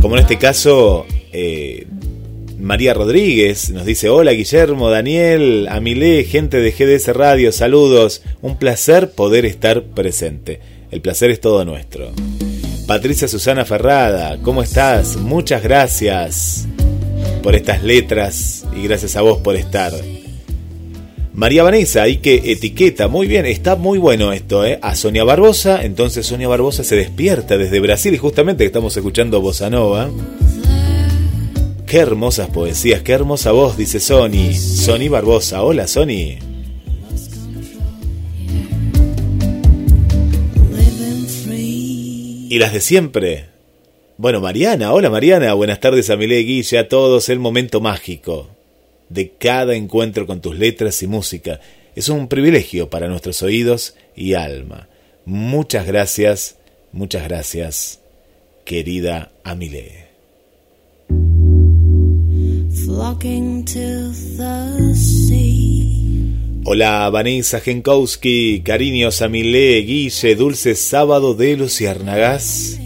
Como 0.00 0.16
en 0.16 0.22
este 0.22 0.38
caso, 0.38 1.06
eh, 1.32 1.86
María 2.60 2.92
Rodríguez 2.92 3.70
nos 3.70 3.86
dice, 3.86 4.10
hola 4.10 4.32
Guillermo, 4.32 4.90
Daniel, 4.90 5.66
Amilé, 5.70 6.24
gente 6.24 6.58
de 6.58 6.72
GDS 6.72 7.08
Radio, 7.16 7.52
saludos, 7.52 8.22
un 8.42 8.58
placer 8.58 9.12
poder 9.12 9.46
estar 9.46 9.82
presente. 9.82 10.60
El 10.90 11.00
placer 11.00 11.30
es 11.30 11.40
todo 11.40 11.64
nuestro. 11.64 12.10
Patricia 12.86 13.28
Susana 13.28 13.64
Ferrada, 13.64 14.38
¿cómo 14.42 14.62
estás? 14.62 15.16
Muchas 15.16 15.62
gracias 15.62 16.66
por 17.42 17.54
estas 17.54 17.82
letras 17.82 18.66
y 18.76 18.82
gracias 18.82 19.16
a 19.16 19.22
vos 19.22 19.38
por 19.38 19.56
estar. 19.56 19.92
María 21.32 21.62
Vanessa, 21.62 22.02
ahí 22.02 22.18
que 22.18 22.52
etiqueta, 22.52 23.08
muy 23.08 23.26
bien, 23.26 23.46
está 23.46 23.76
muy 23.76 23.98
bueno 23.98 24.32
esto, 24.32 24.66
¿eh? 24.66 24.78
A 24.82 24.94
Sonia 24.96 25.24
Barbosa, 25.24 25.82
entonces 25.82 26.26
Sonia 26.26 26.48
Barbosa 26.48 26.84
se 26.84 26.96
despierta 26.96 27.56
desde 27.56 27.80
Brasil 27.80 28.12
y 28.12 28.18
justamente 28.18 28.66
estamos 28.66 28.94
escuchando 28.96 29.40
Bossa 29.40 29.70
Nova. 29.70 30.10
Qué 31.90 31.98
hermosas 31.98 32.48
poesías, 32.50 33.02
qué 33.02 33.10
hermosa 33.10 33.50
voz, 33.50 33.76
dice 33.76 33.98
Sony. 33.98 34.54
Sony 34.54 35.08
Barbosa, 35.10 35.64
hola 35.64 35.88
Sony. 35.88 36.38
Y 42.48 42.58
las 42.60 42.72
de 42.72 42.80
siempre. 42.80 43.46
Bueno, 44.18 44.40
Mariana, 44.40 44.92
hola 44.92 45.10
Mariana, 45.10 45.52
buenas 45.54 45.80
tardes 45.80 46.10
a 46.10 46.16
Milé 46.16 46.38
Guille, 46.44 46.78
a 46.78 46.86
todos, 46.86 47.28
el 47.28 47.40
momento 47.40 47.80
mágico 47.80 48.48
de 49.08 49.32
cada 49.32 49.74
encuentro 49.74 50.28
con 50.28 50.40
tus 50.40 50.56
letras 50.56 51.02
y 51.02 51.08
música. 51.08 51.58
Es 51.96 52.08
un 52.08 52.28
privilegio 52.28 52.88
para 52.88 53.08
nuestros 53.08 53.42
oídos 53.42 53.96
y 54.14 54.34
alma. 54.34 54.88
Muchas 55.24 55.88
gracias, 55.88 56.56
muchas 56.92 57.24
gracias, 57.24 57.98
querida 58.64 59.32
Amile. 59.42 60.09
Hola 66.66 67.08
Vanessa 67.08 67.60
Genkowski, 67.60 68.60
cariños 68.62 69.22
Amile, 69.22 69.78
Guille, 69.78 70.34
dulce 70.34 70.74
sábado 70.74 71.32
de 71.32 71.56
Luciérnagas. 71.56 72.78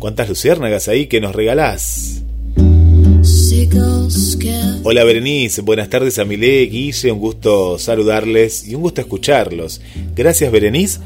¿Cuántas 0.00 0.28
luciérnagas 0.28 0.88
ahí 0.88 1.06
que 1.06 1.20
nos 1.20 1.36
regalás? 1.36 2.24
Hola 4.82 5.04
Berenice, 5.04 5.60
buenas 5.60 5.88
tardes 5.88 6.18
a 6.18 6.24
Milé, 6.24 6.62
Guille, 6.66 7.12
un 7.12 7.20
gusto 7.20 7.78
saludarles 7.78 8.66
y 8.66 8.74
un 8.74 8.82
gusto 8.82 9.02
escucharlos. 9.02 9.80
Gracias 10.16 10.50
Berenice, 10.50 10.98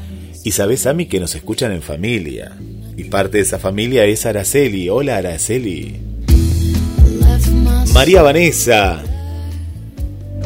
y 0.43 0.53
sabes 0.53 0.87
a 0.87 0.93
mí 0.93 1.05
que 1.05 1.19
nos 1.19 1.35
escuchan 1.35 1.71
en 1.71 1.83
familia. 1.83 2.57
Y 2.97 3.03
parte 3.03 3.37
de 3.37 3.43
esa 3.43 3.59
familia 3.59 4.05
es 4.05 4.25
Araceli. 4.25 4.89
Hola 4.89 5.17
Araceli. 5.17 6.14
María 7.93 8.21
Vanessa. 8.21 9.03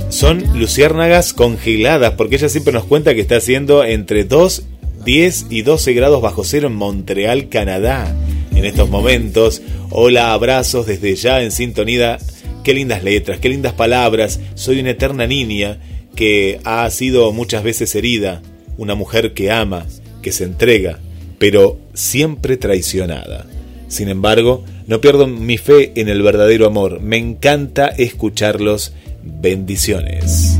Son 0.09 0.43
luciérnagas 0.59 1.33
congeladas 1.33 2.13
porque 2.13 2.35
ella 2.35 2.49
siempre 2.49 2.73
nos 2.73 2.85
cuenta 2.85 3.13
que 3.13 3.21
está 3.21 3.37
haciendo 3.37 3.83
entre 3.83 4.23
2, 4.23 4.63
10 5.05 5.45
y 5.49 5.61
12 5.61 5.93
grados 5.93 6.21
bajo 6.21 6.43
cero 6.43 6.67
en 6.67 6.75
Montreal, 6.75 7.49
Canadá 7.49 8.15
en 8.55 8.65
estos 8.65 8.89
momentos. 8.89 9.61
Hola, 9.89 10.33
abrazos 10.33 10.85
desde 10.85 11.15
ya 11.15 11.41
en 11.41 11.51
sintonía. 11.51 12.17
Qué 12.63 12.73
lindas 12.73 13.03
letras, 13.03 13.39
qué 13.39 13.49
lindas 13.49 13.73
palabras. 13.73 14.39
Soy 14.55 14.79
una 14.79 14.91
eterna 14.91 15.25
niña 15.27 15.79
que 16.15 16.59
ha 16.65 16.89
sido 16.89 17.31
muchas 17.31 17.63
veces 17.63 17.95
herida, 17.95 18.41
una 18.77 18.95
mujer 18.95 19.33
que 19.33 19.51
ama, 19.51 19.85
que 20.21 20.31
se 20.31 20.43
entrega, 20.43 20.99
pero 21.37 21.79
siempre 21.93 22.57
traicionada. 22.57 23.45
Sin 23.89 24.07
embargo, 24.07 24.63
no 24.87 25.01
pierdo 25.01 25.27
mi 25.27 25.57
fe 25.57 25.91
en 25.95 26.07
el 26.07 26.21
verdadero 26.21 26.65
amor. 26.65 27.01
Me 27.01 27.17
encanta 27.17 27.87
escucharlos. 27.87 28.93
Bendiciones. 29.21 30.59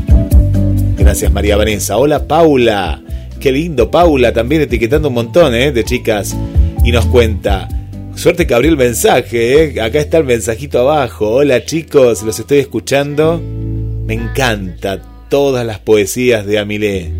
Gracias 0.98 1.32
María 1.32 1.56
Vanessa. 1.56 1.96
Hola 1.96 2.28
Paula. 2.28 3.02
Qué 3.40 3.52
lindo 3.52 3.90
Paula, 3.90 4.34
también 4.34 4.60
etiquetando 4.60 5.08
un 5.08 5.14
montón 5.14 5.54
¿eh? 5.54 5.72
de 5.72 5.84
chicas. 5.84 6.36
Y 6.84 6.92
nos 6.92 7.06
cuenta, 7.06 7.68
Suerte 8.14 8.46
que 8.46 8.52
abrí 8.52 8.68
el 8.68 8.76
mensaje, 8.76 9.64
¿eh? 9.64 9.80
acá 9.80 9.98
está 9.98 10.18
el 10.18 10.24
mensajito 10.24 10.80
abajo. 10.80 11.30
Hola 11.30 11.64
chicos, 11.64 12.22
los 12.22 12.38
estoy 12.38 12.58
escuchando. 12.58 13.40
Me 13.40 14.12
encanta 14.12 15.00
todas 15.30 15.64
las 15.64 15.78
poesías 15.78 16.44
de 16.44 16.58
Amilé. 16.58 17.10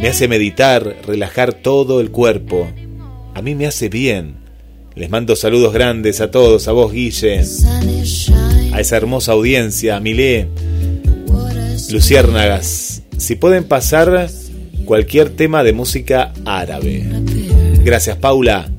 Me 0.00 0.08
hace 0.08 0.26
meditar, 0.26 0.96
relajar 1.06 1.52
todo 1.52 2.00
el 2.00 2.10
cuerpo. 2.10 2.68
A 3.34 3.42
mí 3.42 3.54
me 3.54 3.66
hace 3.66 3.88
bien. 3.88 4.41
Les 4.94 5.08
mando 5.08 5.36
saludos 5.36 5.72
grandes 5.72 6.20
a 6.20 6.30
todos, 6.30 6.68
a 6.68 6.72
vos 6.72 6.92
Guille, 6.92 7.40
a 8.72 8.80
esa 8.80 8.96
hermosa 8.96 9.32
audiencia, 9.32 9.96
a 9.96 10.00
Milé, 10.00 10.48
Luciérnagas. 11.90 13.02
Si 13.16 13.36
pueden 13.36 13.64
pasar 13.64 14.28
cualquier 14.84 15.30
tema 15.30 15.64
de 15.64 15.72
música 15.72 16.34
árabe. 16.44 17.06
Gracias 17.82 18.18
Paula. 18.18 18.70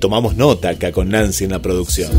Tomamos 0.00 0.36
nota 0.36 0.70
acá 0.70 0.92
con 0.92 1.08
Nancy 1.08 1.44
en 1.44 1.52
la 1.52 1.62
producción. 1.62 2.10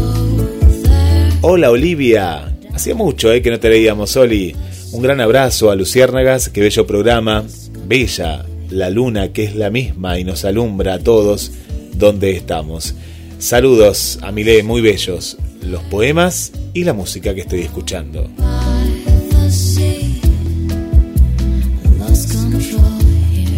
Hola 1.42 1.70
Olivia. 1.70 2.56
Hacía 2.74 2.96
mucho 2.96 3.32
eh, 3.32 3.44
que 3.44 3.52
no 3.52 3.60
te 3.60 3.70
leíamos, 3.70 4.16
Oli. 4.18 4.56
Un 4.92 5.04
gran 5.04 5.22
abrazo 5.22 5.70
a 5.70 5.76
Luciérnagas, 5.76 6.50
qué 6.50 6.62
bello 6.62 6.88
programa. 6.88 7.46
Bella 7.86 8.46
la 8.72 8.90
luna 8.90 9.34
que 9.34 9.44
es 9.44 9.56
la 9.56 9.70
misma 9.70 10.20
y 10.20 10.24
nos 10.24 10.46
alumbra 10.46 10.96
a 10.96 11.00
todos 11.00 11.52
donde 11.94 12.32
estamos. 12.32 12.96
Saludos 13.40 14.20
a 14.22 14.32
Milé, 14.32 14.64
muy 14.64 14.82
bellos, 14.82 15.38
los 15.62 15.82
poemas 15.84 16.52
y 16.74 16.84
la 16.84 16.94
música 16.94 17.34
que 17.34 17.42
estoy 17.42 17.62
escuchando. 17.62 18.30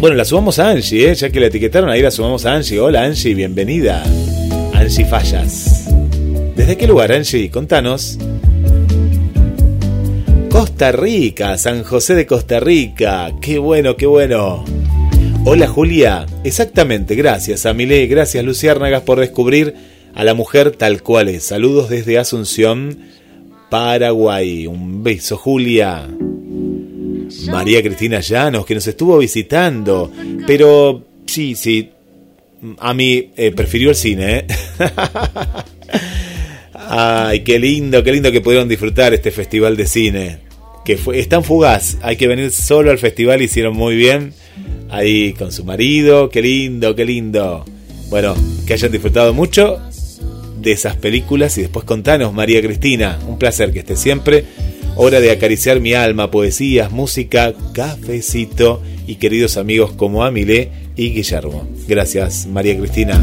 Bueno, 0.00 0.16
la 0.16 0.24
sumamos 0.24 0.58
a 0.58 0.70
Angie, 0.70 1.10
¿eh? 1.10 1.14
ya 1.14 1.30
que 1.30 1.38
la 1.38 1.46
etiquetaron, 1.46 1.88
ahí 1.88 2.02
la 2.02 2.10
sumamos 2.10 2.44
a 2.44 2.54
Angie. 2.54 2.80
Hola 2.80 3.04
Angie, 3.04 3.34
bienvenida. 3.34 4.02
Angie 4.74 5.04
Fallas. 5.04 5.88
¿Desde 6.56 6.76
qué 6.76 6.88
lugar, 6.88 7.12
Angie? 7.12 7.50
Contanos. 7.50 8.18
Costa 10.50 10.92
Rica, 10.92 11.56
San 11.56 11.84
José 11.84 12.14
de 12.14 12.26
Costa 12.26 12.60
Rica. 12.60 13.32
Qué 13.40 13.58
bueno, 13.58 13.96
qué 13.96 14.06
bueno. 14.06 14.64
Hola 15.44 15.66
Julia, 15.66 16.24
exactamente, 16.44 17.16
gracias 17.16 17.66
a 17.66 17.74
Milé, 17.74 18.06
gracias 18.06 18.44
Luciérnagas 18.44 19.02
por 19.02 19.18
descubrir 19.18 19.74
a 20.14 20.22
la 20.22 20.34
mujer 20.34 20.70
tal 20.70 21.02
cual 21.02 21.28
es. 21.28 21.42
Saludos 21.42 21.88
desde 21.88 22.16
Asunción, 22.18 22.98
Paraguay. 23.68 24.68
Un 24.68 25.02
beso 25.02 25.36
Julia. 25.36 26.08
María 27.50 27.82
Cristina 27.82 28.20
Llanos, 28.20 28.64
que 28.64 28.76
nos 28.76 28.86
estuvo 28.86 29.18
visitando. 29.18 30.12
Pero 30.46 31.04
sí, 31.26 31.56
sí, 31.56 31.90
a 32.78 32.94
mí 32.94 33.32
eh, 33.36 33.50
prefirió 33.50 33.90
el 33.90 33.96
cine. 33.96 34.38
¿eh? 34.38 34.46
Ay, 36.74 37.40
qué 37.40 37.58
lindo, 37.58 38.04
qué 38.04 38.12
lindo 38.12 38.30
que 38.30 38.40
pudieron 38.40 38.68
disfrutar 38.68 39.12
este 39.12 39.32
festival 39.32 39.76
de 39.76 39.86
cine. 39.86 40.38
Que 40.84 40.96
fue, 40.96 41.18
es 41.18 41.28
tan 41.28 41.42
fugaz, 41.42 41.98
hay 42.02 42.16
que 42.16 42.28
venir 42.28 42.50
solo 42.50 42.90
al 42.90 42.98
festival, 42.98 43.42
hicieron 43.42 43.74
muy 43.76 43.96
bien. 43.96 44.34
Ahí 44.90 45.32
con 45.32 45.52
su 45.52 45.64
marido, 45.64 46.28
qué 46.28 46.42
lindo, 46.42 46.94
qué 46.94 47.04
lindo. 47.04 47.64
Bueno, 48.10 48.34
que 48.66 48.74
hayan 48.74 48.92
disfrutado 48.92 49.32
mucho 49.32 49.80
de 50.60 50.72
esas 50.72 50.96
películas 50.96 51.56
y 51.58 51.62
después 51.62 51.84
contanos, 51.84 52.32
María 52.32 52.60
Cristina. 52.60 53.18
Un 53.26 53.38
placer 53.38 53.72
que 53.72 53.80
esté 53.80 53.96
siempre. 53.96 54.44
Hora 54.96 55.20
de 55.20 55.30
acariciar 55.30 55.80
mi 55.80 55.94
alma, 55.94 56.30
poesías, 56.30 56.92
música, 56.92 57.54
cafecito 57.72 58.82
y 59.06 59.14
queridos 59.14 59.56
amigos 59.56 59.92
como 59.92 60.24
Amilé 60.24 60.70
y 60.96 61.10
Guillermo. 61.10 61.66
Gracias, 61.88 62.46
María 62.46 62.76
Cristina. 62.78 63.20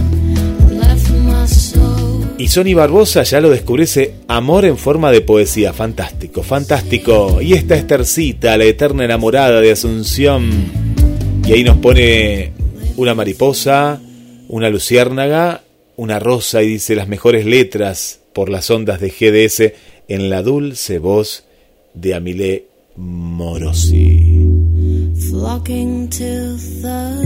Y 2.39 2.47
Sony 2.47 2.73
Barbosa 2.73 3.23
ya 3.23 3.41
lo 3.41 3.49
descubriese 3.49 4.15
Amor 4.27 4.63
en 4.63 4.77
forma 4.77 5.11
de 5.11 5.21
poesía. 5.21 5.73
Fantástico, 5.73 6.41
fantástico. 6.41 7.41
Y 7.41 7.53
esta 7.53 7.75
Estercita, 7.75 8.57
la 8.57 8.63
eterna 8.63 9.03
enamorada 9.03 9.59
de 9.59 9.71
Asunción. 9.71 10.88
Y 11.49 11.53
ahí 11.53 11.63
nos 11.63 11.77
pone 11.77 12.51
una 12.95 13.15
mariposa, 13.15 13.99
una 14.49 14.69
luciérnaga, 14.69 15.63
una 15.95 16.19
rosa 16.19 16.61
y 16.61 16.67
dice 16.67 16.93
las 16.93 17.07
mejores 17.07 17.43
letras 17.43 18.19
por 18.33 18.49
las 18.49 18.69
ondas 18.69 19.01
de 19.01 19.09
GDS 19.09 19.73
en 20.07 20.29
la 20.29 20.43
dulce 20.43 20.99
voz 20.99 21.45
de 21.95 22.13
Amilé 22.13 22.65
Morosi. 22.97 24.37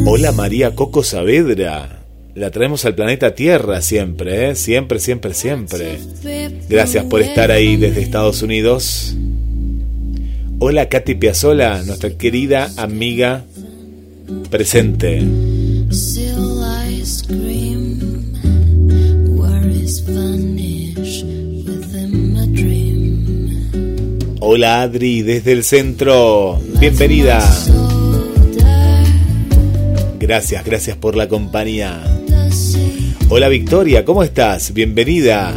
Hola 0.05 0.31
María 0.31 0.73
Coco 0.73 1.03
Saavedra. 1.03 2.05
La 2.33 2.49
traemos 2.49 2.85
al 2.85 2.95
planeta 2.95 3.35
Tierra 3.35 3.81
siempre, 3.81 4.51
¿eh? 4.51 4.55
siempre, 4.55 5.01
siempre, 5.01 5.33
siempre. 5.33 5.99
Gracias 6.69 7.03
por 7.07 7.19
estar 7.19 7.51
ahí 7.51 7.75
desde 7.75 8.01
Estados 8.01 8.41
Unidos. 8.41 9.17
Hola 10.59 10.87
Katy 10.87 11.15
Piazzola, 11.15 11.83
nuestra 11.83 12.11
querida 12.11 12.71
amiga 12.77 13.43
presente. 14.49 15.23
Hola 24.39 24.81
Adri, 24.81 25.21
desde 25.21 25.51
el 25.51 25.63
centro. 25.63 26.59
Bienvenida. 26.79 27.39
Gracias, 30.19 30.63
gracias 30.63 30.97
por 30.97 31.15
la 31.15 31.27
compañía. 31.27 32.03
Hola 33.29 33.49
Victoria, 33.49 34.05
¿cómo 34.05 34.21
estás? 34.21 34.73
Bienvenida. 34.73 35.53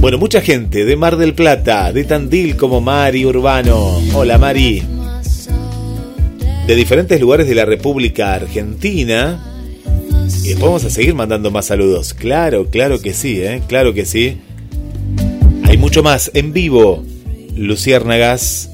Bueno, 0.00 0.18
mucha 0.18 0.40
gente 0.40 0.84
de 0.84 0.96
Mar 0.96 1.16
del 1.16 1.34
Plata, 1.34 1.92
de 1.92 2.04
Tandil 2.04 2.56
como 2.56 2.80
Mari 2.80 3.26
Urbano. 3.26 4.00
Hola 4.14 4.38
Mari. 4.38 4.97
De 6.68 6.76
diferentes 6.76 7.18
lugares 7.18 7.48
de 7.48 7.54
la 7.54 7.64
República 7.64 8.34
Argentina. 8.34 9.42
Y 10.44 10.48
después 10.48 10.66
vamos 10.66 10.84
a 10.84 10.90
seguir 10.90 11.14
mandando 11.14 11.50
más 11.50 11.64
saludos. 11.64 12.12
Claro, 12.12 12.66
claro 12.66 13.00
que 13.00 13.14
sí, 13.14 13.40
¿eh? 13.40 13.62
Claro 13.66 13.94
que 13.94 14.04
sí. 14.04 14.36
Hay 15.64 15.78
mucho 15.78 16.02
más 16.02 16.30
en 16.34 16.52
vivo 16.52 17.02
Luciérnagas 17.56 18.68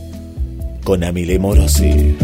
con 0.83 1.05
Amile 1.05 1.39
Morosi. 1.39 2.17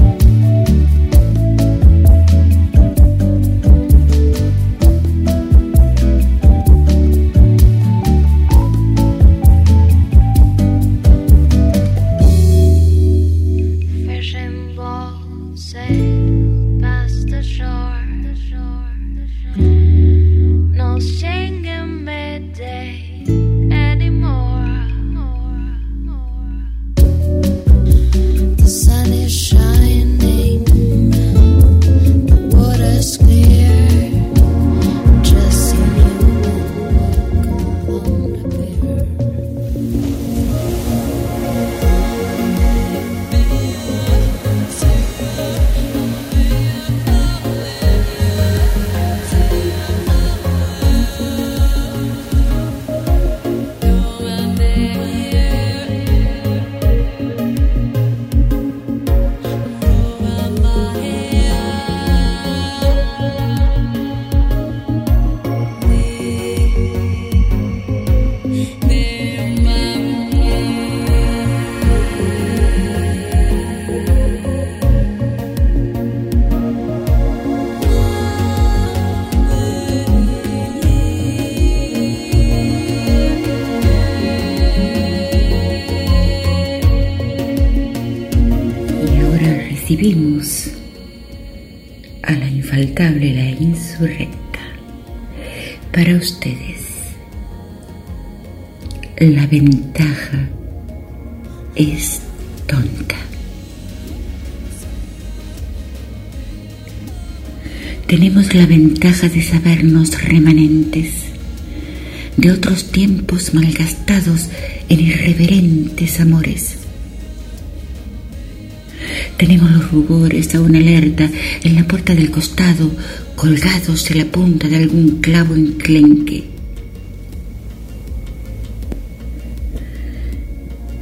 Rubores 120.51 120.55
aún 120.55 120.77
alerta 120.77 121.31
en 121.63 121.75
la 121.75 121.85
puerta 121.85 122.15
del 122.15 122.31
costado, 122.31 122.91
colgados 123.37 124.11
en 124.11 124.19
la 124.19 124.25
punta 124.27 124.69
de 124.69 124.77
algún 124.77 125.21
clavo 125.21 125.55
enclenque. 125.55 126.45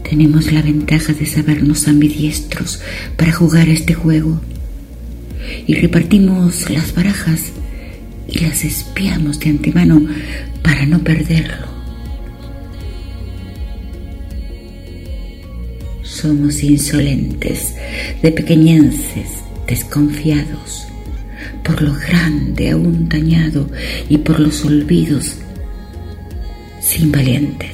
Tenemos 0.09 0.53
la 0.53 0.63
ventaja 0.63 1.13
de 1.13 1.27
sabernos 1.27 1.87
ambidiestros 1.87 2.81
para 3.17 3.33
jugar 3.33 3.69
este 3.69 3.95
juego 3.95 4.41
y 5.67 5.75
repartimos 5.75 6.71
las 6.71 6.95
barajas 6.95 7.53
y 8.27 8.41
las 8.41 8.65
espiamos 8.65 9.39
de 9.41 9.51
antemano 9.51 10.01
para 10.63 10.87
no 10.87 11.01
perderlo. 11.01 11.78
Somos 16.21 16.65
insolentes, 16.65 17.77
de 18.23 18.33
pequeñenses, 18.33 19.45
desconfiados, 19.69 20.89
por 21.63 21.81
lo 21.81 21.95
grande 21.95 22.71
aún 22.71 23.09
dañado 23.09 23.71
y 24.09 24.19
por 24.19 24.41
los 24.41 24.65
olvidos, 24.65 25.37
sin 26.81 27.13
valientes. 27.13 27.71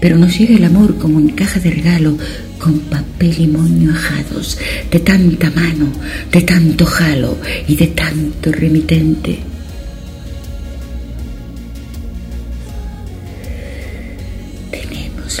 Pero 0.00 0.16
nos 0.16 0.38
llega 0.38 0.54
el 0.54 0.64
amor 0.64 0.96
como 0.96 1.18
en 1.18 1.30
caja 1.30 1.58
de 1.58 1.72
regalo, 1.72 2.16
con 2.58 2.78
papel 2.82 3.34
y 3.40 3.48
moño 3.48 3.90
ajados, 3.90 4.58
de 4.88 5.00
tanta 5.00 5.50
mano, 5.50 5.90
de 6.30 6.42
tanto 6.42 6.86
jalo 6.86 7.36
y 7.66 7.74
de 7.74 7.88
tanto 7.88 8.52
remitente. 8.52 9.40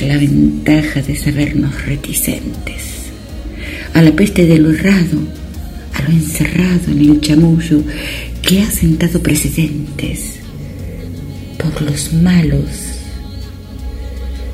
La 0.00 0.18
ventaja 0.18 1.00
de 1.00 1.16
sabernos 1.16 1.86
reticentes 1.86 3.10
a 3.94 4.02
la 4.02 4.12
peste 4.12 4.46
de 4.46 4.58
lo 4.58 4.70
errado, 4.70 5.18
a 5.94 6.02
lo 6.02 6.10
encerrado 6.10 6.92
en 6.92 7.00
el 7.00 7.20
chamullo 7.20 7.82
que 8.42 8.60
ha 8.60 8.70
sentado 8.70 9.22
precedentes 9.22 10.34
por 11.58 11.80
los 11.82 12.12
malos. 12.12 12.68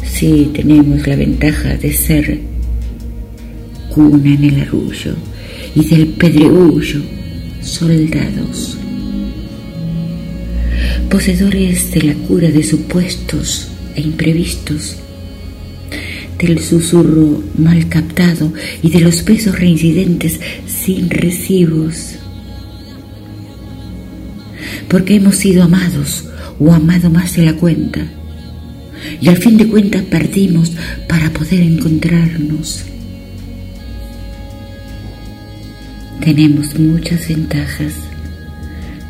Sí, 0.04 0.50
tenemos 0.54 1.06
la 1.06 1.16
ventaja 1.16 1.76
de 1.76 1.92
ser 1.92 2.40
cuna 3.92 4.34
en 4.34 4.44
el 4.44 4.60
arrullo 4.60 5.16
y 5.74 5.84
del 5.86 6.06
pedreullo 6.08 7.02
soldados, 7.60 8.78
poseedores 11.10 11.90
de 11.92 12.02
la 12.02 12.14
cura 12.14 12.48
de 12.48 12.62
supuestos 12.62 13.68
e 13.96 14.00
imprevistos, 14.02 15.01
del 16.42 16.58
susurro 16.58 17.40
mal 17.56 17.88
captado 17.88 18.52
y 18.82 18.90
de 18.90 19.00
los 19.00 19.24
besos 19.24 19.58
reincidentes 19.58 20.40
sin 20.66 21.08
recibos, 21.08 22.16
porque 24.88 25.14
hemos 25.14 25.36
sido 25.36 25.62
amados 25.62 26.24
o 26.58 26.72
amado 26.72 27.10
más 27.10 27.36
de 27.36 27.44
la 27.44 27.54
cuenta, 27.54 28.04
y 29.20 29.28
al 29.28 29.36
fin 29.36 29.56
de 29.56 29.68
cuentas 29.68 30.02
perdimos 30.02 30.72
para 31.08 31.30
poder 31.30 31.60
encontrarnos. 31.60 32.84
Tenemos 36.24 36.78
muchas 36.78 37.28
ventajas 37.28 37.94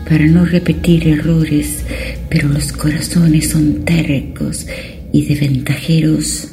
para 0.09 0.27
no 0.27 0.45
repetir 0.45 1.09
errores, 1.09 1.85
pero 2.29 2.49
los 2.49 2.73
corazones 2.73 3.51
son 3.51 3.85
tercos 3.85 4.67
y 5.13 5.27
de 5.27 5.35
ventajeros 5.35 6.52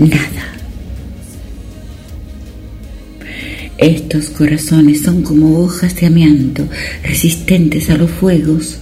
nada. 0.00 0.54
Estos 3.78 4.28
corazones 4.30 5.02
son 5.02 5.22
como 5.22 5.60
hojas 5.60 5.96
de 5.96 6.06
amianto, 6.06 6.68
resistentes 7.02 7.88
a 7.88 7.96
los 7.96 8.10
fuegos, 8.10 8.78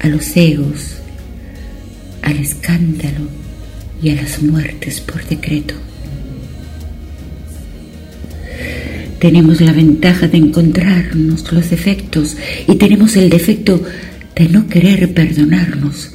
a 0.00 0.08
los 0.08 0.36
egos, 0.36 0.96
al 2.22 2.38
escándalo 2.38 3.28
y 4.02 4.10
a 4.10 4.14
las 4.14 4.42
muertes 4.42 5.00
por 5.00 5.22
decreto. 5.26 5.74
Tenemos 9.18 9.60
la 9.60 9.72
ventaja 9.72 10.28
de 10.28 10.38
encontrarnos 10.38 11.52
los 11.52 11.70
defectos 11.70 12.36
y 12.66 12.76
tenemos 12.76 13.16
el 13.16 13.28
defecto 13.28 13.82
de 14.34 14.48
no 14.48 14.66
querer 14.66 15.12
perdonarnos, 15.12 16.12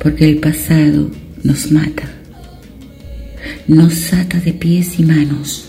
porque 0.00 0.24
el 0.24 0.38
pasado 0.38 1.08
nos 1.46 1.70
mata, 1.70 2.04
nos 3.68 4.12
ata 4.12 4.38
de 4.40 4.52
pies 4.52 4.98
y 4.98 5.04
manos, 5.04 5.68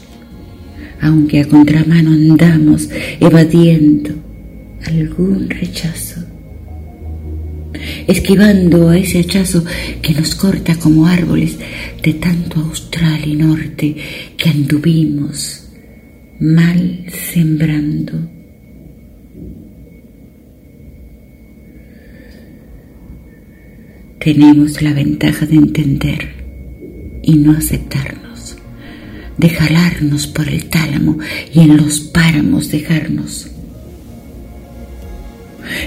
aunque 1.02 1.42
a 1.42 1.48
contramano 1.48 2.12
andamos 2.12 2.90
evadiendo 3.20 4.12
algún 4.86 5.50
rechazo 5.50 6.28
esquivando 8.08 8.90
a 8.90 8.98
ese 8.98 9.20
hachazo 9.20 9.64
que 10.02 10.14
nos 10.14 10.36
corta 10.36 10.76
como 10.76 11.08
árboles 11.08 11.58
de 12.02 12.14
tanto 12.14 12.60
austral 12.62 13.22
y 13.26 13.36
norte 13.36 13.96
que 14.38 14.50
anduvimos 14.50 15.68
mal 16.40 17.06
sembrando. 17.34 18.37
Tenemos 24.20 24.82
la 24.82 24.94
ventaja 24.94 25.46
de 25.46 25.56
entender 25.56 26.30
y 27.24 27.36
no 27.36 27.52
aceptarnos, 27.52 28.58
de 29.38 29.50
jalarnos 29.50 30.28
por 30.28 30.48
el 30.50 30.66
tálamo 30.66 31.18
y 31.54 31.62
en 31.62 31.78
los 31.78 32.00
páramos 32.00 32.70
dejarnos 32.72 33.52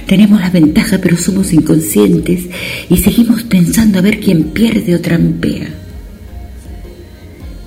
tenemos 0.06 0.40
la 0.40 0.50
ventaja, 0.50 0.98
pero 0.98 1.16
somos 1.16 1.52
inconscientes 1.52 2.46
y 2.88 2.96
seguimos 2.96 3.44
pensando 3.44 3.98
a 3.98 4.02
ver 4.02 4.20
quién 4.20 4.44
pierde 4.44 4.94
o 4.94 5.00
trampea. 5.00 5.68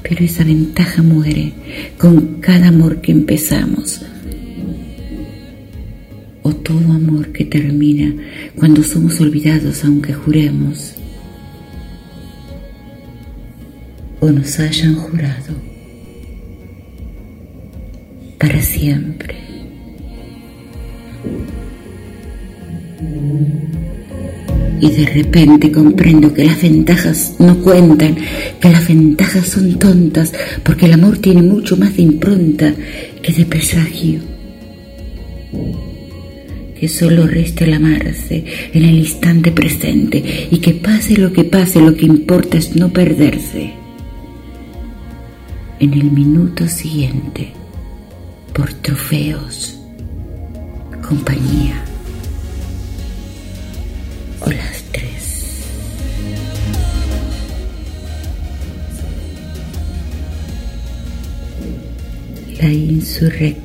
Pero 0.02 0.26
esa 0.26 0.44
ventaja 0.44 1.02
muere 1.02 1.54
con 1.98 2.42
cada 2.42 2.68
amor 2.68 3.02
que 3.02 3.12
empezamos. 3.12 4.02
O 6.44 6.54
todo 6.54 6.92
amor 6.92 7.32
que 7.32 7.46
termina 7.46 8.14
cuando 8.56 8.84
somos 8.84 9.20
olvidados 9.22 9.84
aunque 9.86 10.14
juremos. 10.14 10.96
O 14.20 14.30
nos 14.30 14.60
hayan 14.60 14.96
jurado 14.96 15.56
para 18.38 18.62
siempre. 18.62 19.36
Y 24.82 24.90
de 24.90 25.06
repente 25.06 25.72
comprendo 25.72 26.34
que 26.34 26.44
las 26.44 26.62
ventajas 26.62 27.36
no 27.40 27.58
cuentan, 27.62 28.18
que 28.60 28.70
las 28.70 28.86
ventajas 28.86 29.48
son 29.48 29.80
tontas, 29.80 30.34
porque 30.62 30.88
el 30.88 30.94
amor 30.94 31.20
tiene 31.20 31.42
mucho 31.42 31.78
más 31.78 31.96
de 31.96 32.02
impronta 32.02 32.74
que 33.22 33.32
de 33.32 33.46
presagio. 33.46 34.20
Que 36.84 36.90
solo 36.90 37.28
resta 37.28 37.64
el 37.64 37.76
amarse 37.76 38.44
en 38.74 38.84
el 38.84 38.96
instante 38.96 39.54
presente 39.54 40.50
y 40.52 40.58
que 40.58 40.74
pase 40.74 41.16
lo 41.16 41.32
que 41.32 41.46
pase, 41.46 41.80
lo 41.80 41.96
que 41.96 42.06
importa 42.06 42.58
es 42.58 42.76
no 42.76 42.92
perderse. 42.92 43.72
En 45.80 45.94
el 45.94 46.12
minuto 46.12 46.68
siguiente, 46.68 47.54
por 48.54 48.74
trofeos, 48.74 49.80
compañía 51.08 51.86
o 54.42 54.52
las 54.52 54.84
tres. 54.92 55.64
La 62.60 62.74
insurrecta. 62.74 63.63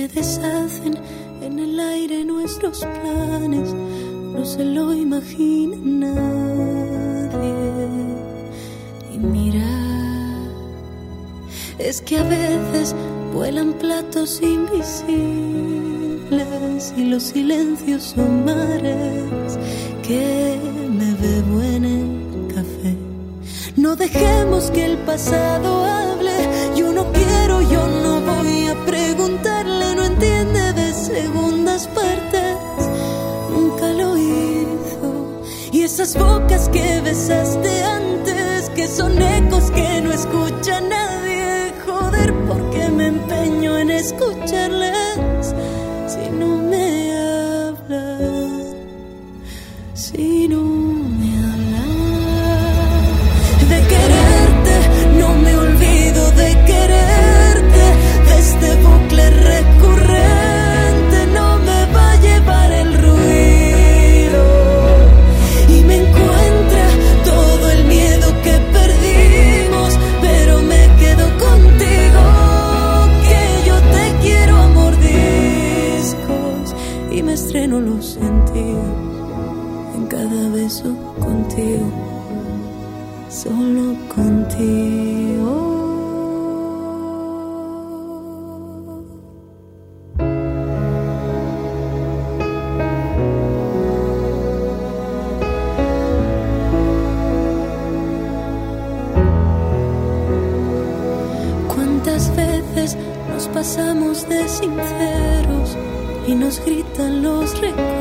Se 0.00 0.08
deshacen 0.08 0.96
en 1.42 1.58
el 1.58 1.78
aire 1.78 2.24
nuestros 2.24 2.78
planes, 2.78 3.74
no 3.74 4.46
se 4.46 4.64
lo 4.64 4.94
imaginan 4.94 6.00
nada 6.00 7.38
mira, 9.18 9.68
es 11.78 12.00
que 12.00 12.16
a 12.16 12.22
veces 12.22 12.94
Vuelan 13.34 13.74
platos 13.74 14.40
invisibles 14.42 14.80
y 16.96 17.04
los 17.04 17.22
silencios 17.22 18.02
son 18.02 18.44
mares 18.44 19.58
que 20.02 20.58
me 20.90 21.12
bebo 21.14 21.62
en 21.62 21.84
el 21.84 22.54
café. 22.54 22.96
No 23.76 23.94
dejemos 23.94 24.70
que 24.72 24.84
el 24.84 24.98
pasado 24.98 25.84
hable. 25.84 26.32
Yo 26.74 26.92
no 26.92 27.12
quiero, 27.12 27.60
yo 27.70 27.86
no 28.02 28.20
voy 28.20 28.39
preguntarle. 28.86 29.94
No 29.94 30.04
entiende 30.04 30.72
de 30.72 30.92
segundas 30.92 31.86
partes. 31.88 32.56
Nunca 33.50 33.92
lo 33.92 34.16
hizo. 34.16 35.42
Y 35.72 35.82
esas 35.82 36.16
bocas 36.16 36.68
que 36.68 37.00
besaste 37.00 37.82
antes, 37.84 38.70
que 38.70 38.86
son 38.88 39.20
ecos 39.20 39.70
que 39.70 40.00
no 40.02 40.12
escucha 40.12 40.80
nadie. 40.80 41.72
Joder, 41.86 42.34
porque 42.46 42.88
me 42.88 43.06
empeño 43.08 43.78
en 43.78 43.90
escucharles 43.90 45.54
si 46.06 46.30
no 46.30 46.56
me 46.56 47.12
hablan. 47.12 48.74
Si 49.94 50.48
no 50.48 50.79
y 104.62 106.34
nos 106.34 106.60
gritan 106.64 107.22
los 107.22 107.58
recuerdos 107.60 107.96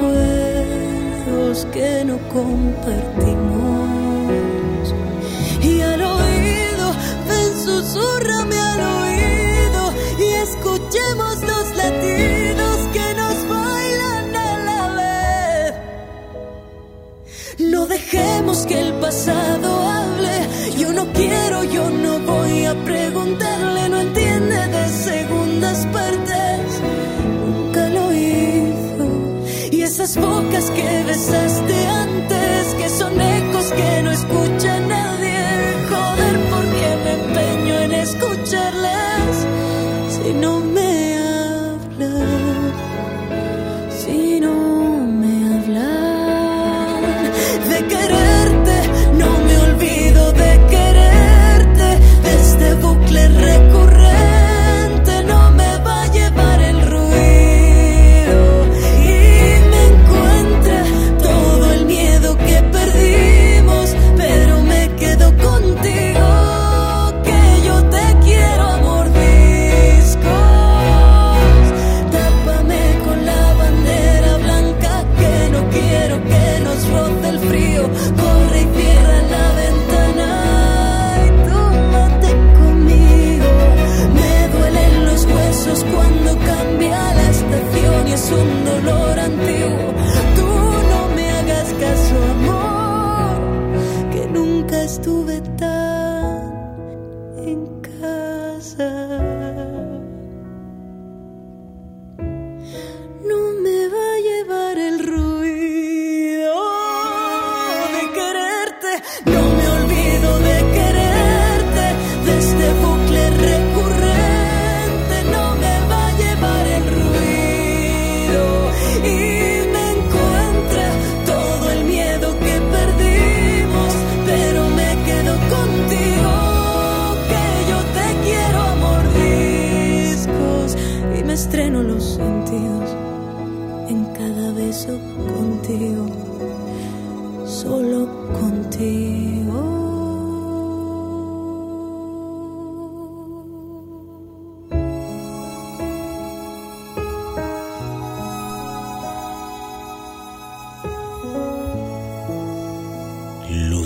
que 1.71 2.03
no 2.05 2.17
compartimos? 2.29 3.89
Y 5.61 5.81
al 5.81 6.01
oído, 6.01 6.93
ven, 7.27 7.53
susurrame 7.65 8.57
al 8.57 8.81
oído 8.81 9.93
y 10.19 10.23
escuchemos 10.47 11.41
los 11.41 11.75
latidos 11.75 12.87
que 12.93 13.13
nos 13.15 13.47
bailan 13.47 14.35
a 14.35 14.57
la 14.67 14.81
vez. 14.99 15.73
No 17.59 17.85
dejemos 17.85 18.65
que 18.65 18.81
el 18.81 18.93
pasado 18.95 19.87
hable. 19.87 20.49
Yo 20.77 20.91
no 20.93 21.11
quiero, 21.13 21.63
yo 21.63 21.89
no 21.89 22.19
voy 22.19 22.65
a 22.65 22.75
preguntarle. 22.83 23.58
Bocas 31.27 31.48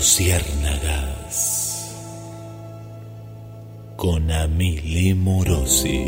Luciérnagas 0.04 1.96
con 3.96 4.30
Amili 4.30 5.14
Morosi. 5.14 6.04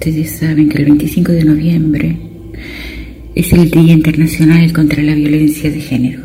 Ustedes 0.00 0.30
saben 0.30 0.70
que 0.70 0.78
el 0.78 0.86
25 0.86 1.30
de 1.32 1.44
noviembre 1.44 2.16
es 3.34 3.52
el 3.52 3.70
Día 3.70 3.92
Internacional 3.92 4.72
contra 4.72 5.02
la 5.02 5.14
Violencia 5.14 5.70
de 5.70 5.78
Género. 5.78 6.22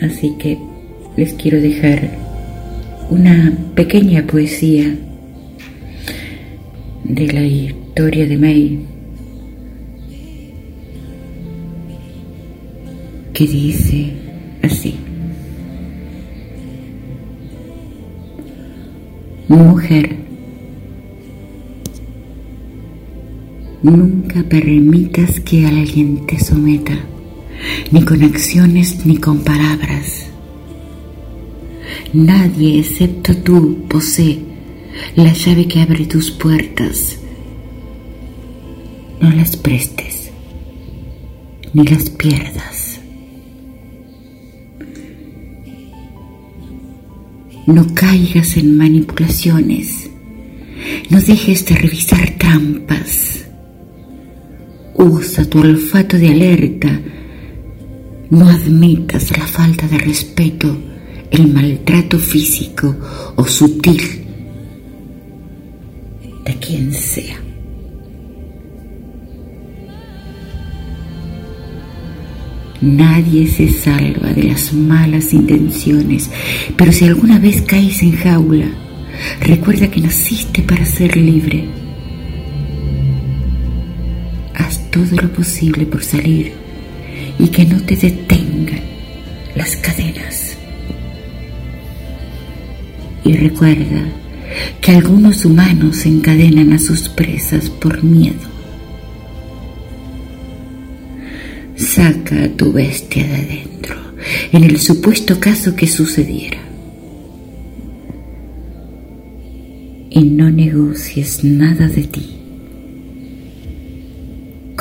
Así 0.00 0.34
que 0.40 0.58
les 1.16 1.32
quiero 1.34 1.60
dejar 1.60 2.10
una 3.10 3.56
pequeña 3.76 4.26
poesía 4.26 4.92
de 7.04 7.32
la 7.32 7.44
historia 7.44 8.26
de 8.26 8.36
May 8.38 8.80
que 13.32 13.46
dice 13.46 13.91
permitas 24.40 25.40
que 25.40 25.66
alguien 25.66 26.26
te 26.26 26.38
someta, 26.38 26.98
ni 27.90 28.02
con 28.02 28.22
acciones 28.22 29.04
ni 29.04 29.18
con 29.18 29.44
palabras. 29.44 30.26
Nadie 32.12 32.80
excepto 32.80 33.36
tú 33.36 33.84
posee 33.88 34.38
la 35.16 35.32
llave 35.32 35.66
que 35.66 35.80
abre 35.80 36.06
tus 36.06 36.30
puertas. 36.30 37.18
No 39.20 39.30
las 39.30 39.56
prestes, 39.56 40.30
ni 41.72 41.84
las 41.84 42.10
pierdas. 42.10 43.00
No 47.66 47.86
caigas 47.94 48.56
en 48.56 48.76
manipulaciones. 48.76 50.10
No 51.10 51.20
dejes 51.20 51.64
de 51.64 51.76
revisar 51.76 52.30
trampas. 52.36 53.41
Usa 54.94 55.44
tu 55.44 55.60
olfato 55.60 56.16
de 56.16 56.28
alerta. 56.28 57.00
No 58.30 58.48
admitas 58.48 59.30
la 59.36 59.46
falta 59.46 59.86
de 59.86 59.98
respeto, 59.98 60.76
el 61.30 61.52
maltrato 61.52 62.18
físico 62.18 62.94
o 63.36 63.44
sutil 63.44 64.02
de 66.44 66.54
quien 66.56 66.92
sea. 66.92 67.36
Nadie 72.80 73.46
se 73.46 73.68
salva 73.68 74.32
de 74.32 74.42
las 74.42 74.72
malas 74.72 75.32
intenciones, 75.32 76.28
pero 76.76 76.90
si 76.90 77.04
alguna 77.04 77.38
vez 77.38 77.62
caes 77.62 78.02
en 78.02 78.10
jaula, 78.16 78.66
recuerda 79.40 79.88
que 79.88 80.00
naciste 80.00 80.62
para 80.62 80.84
ser 80.84 81.16
libre. 81.16 81.81
Todo 84.92 85.16
lo 85.22 85.32
posible 85.32 85.86
por 85.86 86.04
salir 86.04 86.52
y 87.38 87.48
que 87.48 87.64
no 87.64 87.80
te 87.80 87.96
detengan 87.96 88.80
las 89.56 89.74
cadenas. 89.76 90.56
Y 93.24 93.32
recuerda 93.32 94.04
que 94.80 94.92
algunos 94.92 95.44
humanos 95.44 96.04
encadenan 96.04 96.72
a 96.74 96.78
sus 96.78 97.08
presas 97.08 97.70
por 97.70 98.04
miedo. 98.04 98.52
Saca 101.76 102.44
a 102.44 102.48
tu 102.48 102.72
bestia 102.72 103.26
de 103.26 103.34
adentro, 103.34 103.96
en 104.52 104.64
el 104.64 104.78
supuesto 104.78 105.40
caso 105.40 105.74
que 105.74 105.86
sucediera. 105.86 106.58
Y 110.10 110.24
no 110.24 110.50
negocies 110.50 111.42
nada 111.42 111.88
de 111.88 112.02
ti 112.02 112.41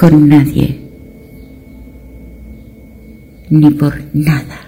con 0.02 0.28
nadie, 0.28 0.80
ni 3.52 3.70
por 3.70 4.02
nada. 4.14 4.60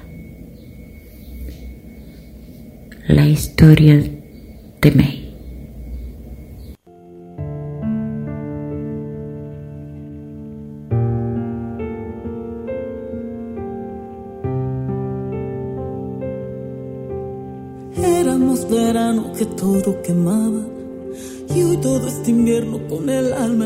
La 3.08 3.28
historia 3.28 3.96
de 4.80 4.92
May. 4.92 5.24
que 19.38 19.46
todo 19.46 20.00
quemaba 20.04 20.62
y 21.56 21.64
hoy 21.64 21.78
todo 21.78 22.08
este 22.08 22.30
invierno 22.30 22.80
con 22.88 23.10
el 23.10 23.34
alma 23.34 23.62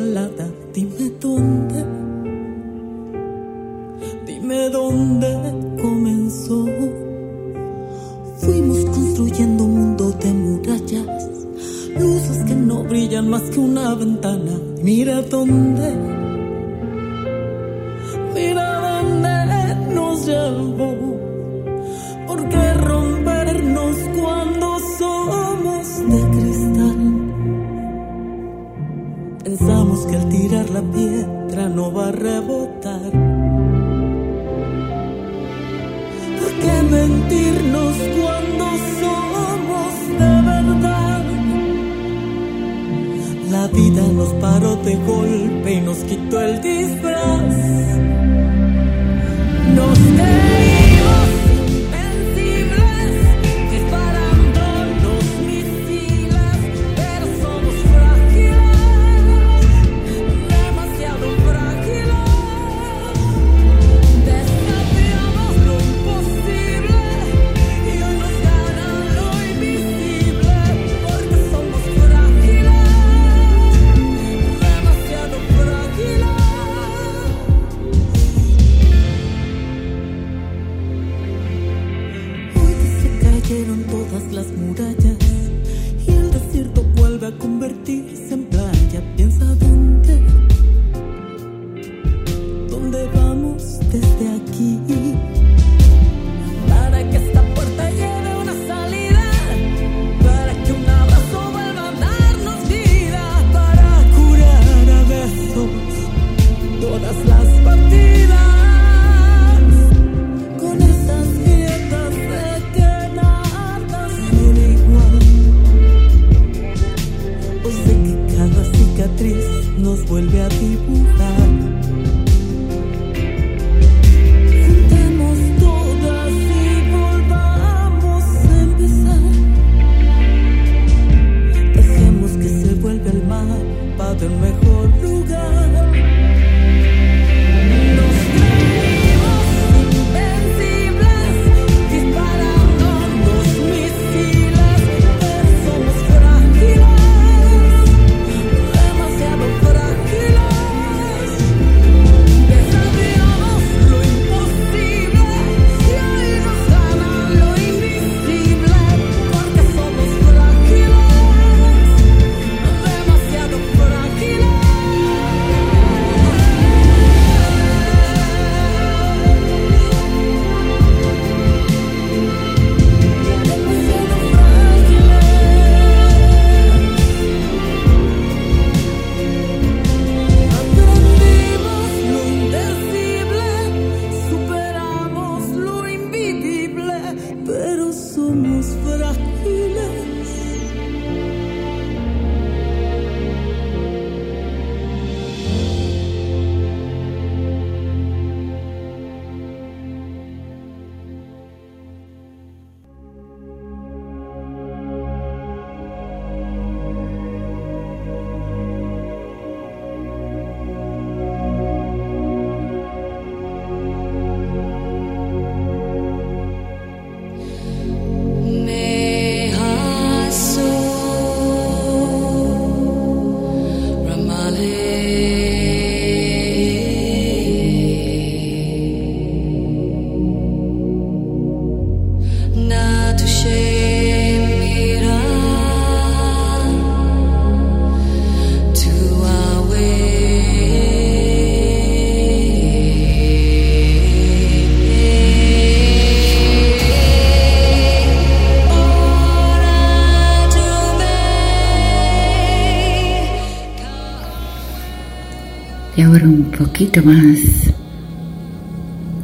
ahora 256.04 256.26
un 256.26 256.52
poquito 256.52 257.02
más 257.02 257.74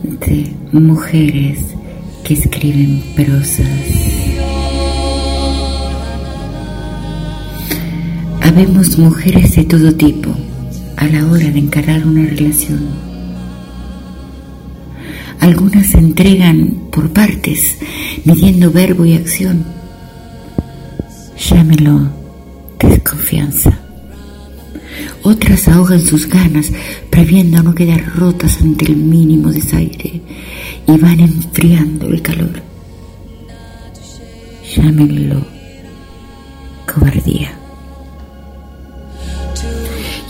de 0.03 0.55
mujeres 0.71 1.59
que 2.23 2.33
escriben 2.33 3.03
prosas. 3.15 3.67
Habemos 8.41 8.97
mujeres 8.97 9.55
de 9.55 9.63
todo 9.65 9.93
tipo 9.93 10.29
a 10.97 11.05
la 11.05 11.27
hora 11.27 11.49
de 11.49 11.59
encarar 11.59 12.05
una 12.07 12.25
relación. 12.25 12.81
Algunas 15.39 15.87
se 15.87 15.97
entregan 15.99 16.87
por 16.91 17.11
partes, 17.11 17.77
midiendo 18.25 18.71
verbo 18.71 19.05
y 19.05 19.13
acción. 19.13 19.63
Llámelo 21.37 22.09
desconfianza. 22.79 23.82
Otras 25.23 25.67
ahogan 25.69 26.01
sus 26.01 26.27
ganas, 26.27 26.71
previendo 27.09 27.63
no 27.63 27.73
quedar 27.73 28.05
rotas 28.15 28.61
ante 28.61 28.85
el 28.85 28.97
mínimo 28.97 29.51
desaire, 29.51 30.21
y 30.85 30.97
van 30.97 31.19
enfriando 31.21 32.07
el 32.07 32.21
calor. 32.21 32.61
Llámenlo 34.75 35.45
cobardía. 36.93 37.53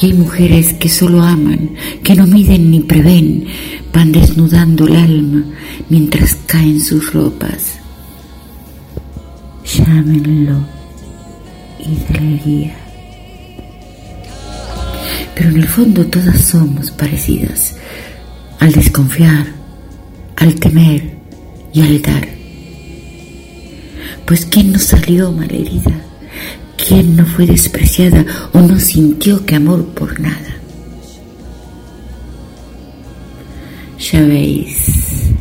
Y 0.02 0.08
hay 0.08 0.14
mujeres 0.14 0.74
que 0.74 0.90
solo 0.90 1.22
aman, 1.22 1.72
que 2.04 2.16
no 2.16 2.28
miden 2.28 2.70
ni 2.70 2.82
prevén, 2.82 3.46
van 3.94 4.12
desnudando 4.12 4.86
el 4.88 4.96
alma 4.96 5.44
mientras 5.90 6.36
caen 6.46 6.82
sus 6.82 7.14
ropas. 7.14 7.80
Llámenlo 9.66 10.58
hidalguía. 11.80 12.83
Pero 15.36 15.50
en 15.50 15.58
el 15.58 15.68
fondo 15.68 16.06
todas 16.08 16.42
somos 16.42 16.92
parecidas 16.92 17.76
al 18.60 18.72
desconfiar, 18.72 19.48
al 20.38 20.56
temer 20.56 21.18
y 21.74 21.82
al 21.82 22.02
dar. 22.02 22.28
Pues 24.26 24.46
¿quién 24.46 24.72
no 24.72 24.80
salió 24.80 25.32
malherida? 25.32 25.92
¿Quién 26.78 27.16
no 27.16 27.26
fue 27.26 27.46
despreciada 27.46 28.26
o 28.54 28.60
no 28.60 28.80
sintió 28.80 29.46
que 29.46 29.56
amor 29.56 29.86
por 29.88 30.20
nada? 30.20 30.58
Ya 34.00 34.22
veis, 34.22 35.32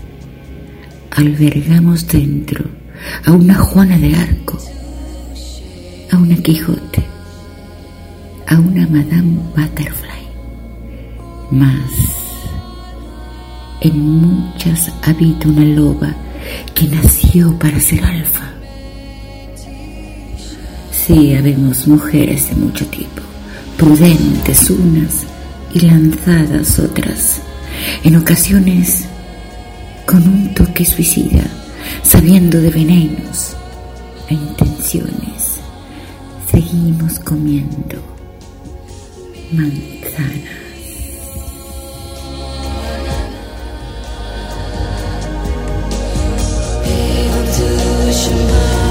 albergamos 1.11 2.07
dentro 2.07 2.65
a 3.25 3.33
una 3.33 3.55
Juana 3.55 3.99
de 3.99 4.15
Arco, 4.15 4.59
a 6.11 6.17
una 6.17 6.37
Quijote, 6.37 7.05
a 8.53 8.61
una 8.61 8.87
Madame 8.87 9.39
Butterfly. 9.57 10.27
Mas 11.51 11.91
en 13.81 13.99
muchas 13.99 14.93
habita 15.03 15.49
una 15.49 15.65
loba 15.65 16.15
que 16.75 16.87
nació 16.87 17.59
para 17.59 17.81
ser 17.81 18.05
alfa. 18.05 18.51
Sí, 20.91 21.35
habemos 21.35 21.89
mujeres 21.89 22.51
de 22.51 22.57
mucho 22.57 22.85
tipo, 22.89 23.23
prudentes 23.79 24.69
unas 24.69 25.25
y 25.73 25.81
lanzadas 25.81 26.79
otras, 26.79 27.41
en 28.05 28.17
ocasiones 28.17 29.07
con 30.05 30.29
un 30.29 30.53
toque 30.53 30.85
suicida, 30.85 31.45
sabiendo 32.03 32.61
de 32.61 32.69
venenos 32.69 33.57
e 34.29 34.35
intenciones, 34.35 35.59
seguimos 36.51 37.19
comiendo 37.19 38.12
manzanas. 39.53 40.63
Shabbat. 48.13 48.82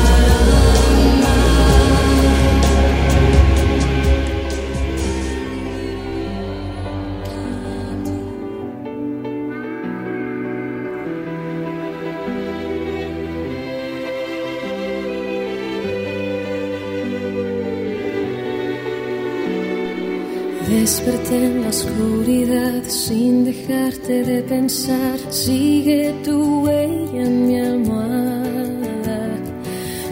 Desperté 20.91 21.45
en 21.45 21.61
la 21.61 21.69
oscuridad 21.69 22.83
sin 22.83 23.45
dejarte 23.45 24.25
de 24.25 24.43
pensar. 24.43 25.17
Sigue 25.29 26.13
tu 26.21 26.65
huella 26.65 27.29
mi 27.29 27.57
almohada. 27.61 29.19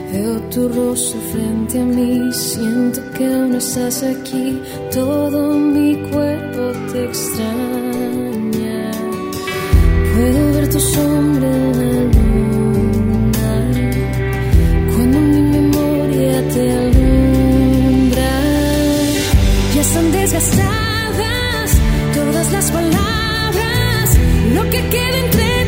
Veo 0.10 0.40
tu 0.50 0.70
rostro 0.70 1.20
frente 1.34 1.82
a 1.82 1.84
mí. 1.84 2.32
Siento 2.32 3.02
que 3.12 3.26
aún 3.26 3.56
estás 3.56 4.04
aquí. 4.04 4.62
Todo 4.94 5.54
mi 5.60 5.98
cuerpo 6.12 6.72
te 6.94 7.04
extraña. 7.04 8.92
Puedo 10.14 10.54
ver 10.54 10.70
tu 10.70 10.80
sombra 10.80 11.50
en 11.58 11.78
la 11.78 12.09
están 19.90 20.12
desgastadas 20.12 21.72
todas 22.14 22.52
las 22.52 22.70
palabras. 22.70 24.20
Lo 24.54 24.64
que 24.70 24.88
queda 24.88 25.18
entre 25.18 25.59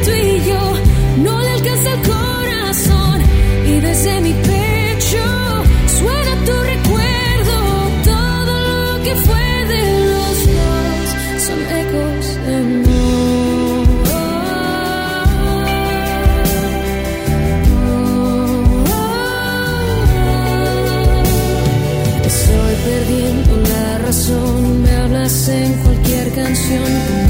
canción, 26.72 27.20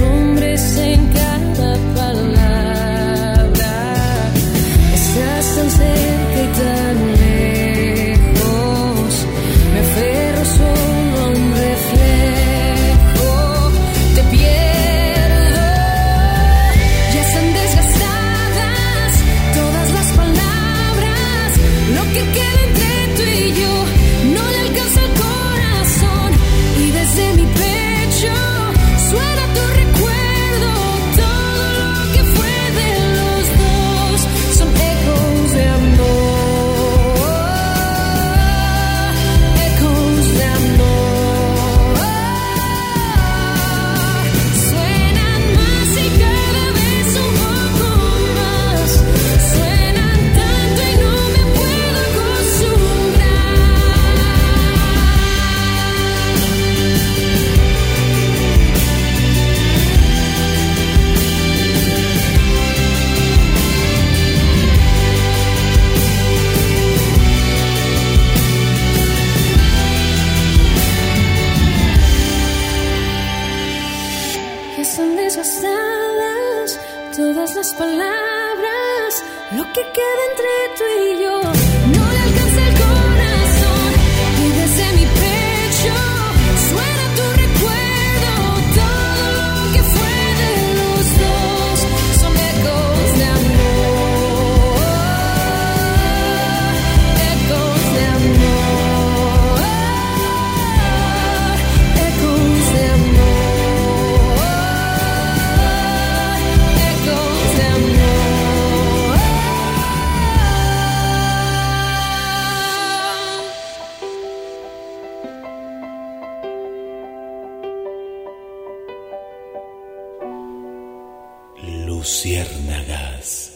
Luciérnagas 122.21 123.51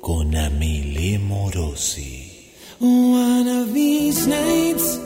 con 0.00 0.36
Amile 0.36 1.18
Morosi. 1.18 2.30
One 2.78 3.48
of 3.48 3.74
these 3.74 4.28
nights, 4.28 4.96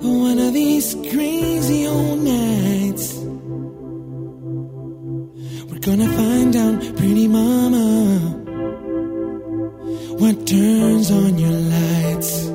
one 0.00 0.38
of 0.38 0.54
these 0.54 0.94
crazy 1.10 1.88
old 1.88 2.20
nights, 2.20 3.14
we're 5.68 5.80
gonna 5.80 6.08
find 6.08 6.54
out, 6.54 6.96
pretty 6.96 7.26
mama, 7.26 8.20
what 10.16 10.46
turns 10.46 11.10
on 11.10 11.38
your 11.38 11.58
lights. 11.74 12.46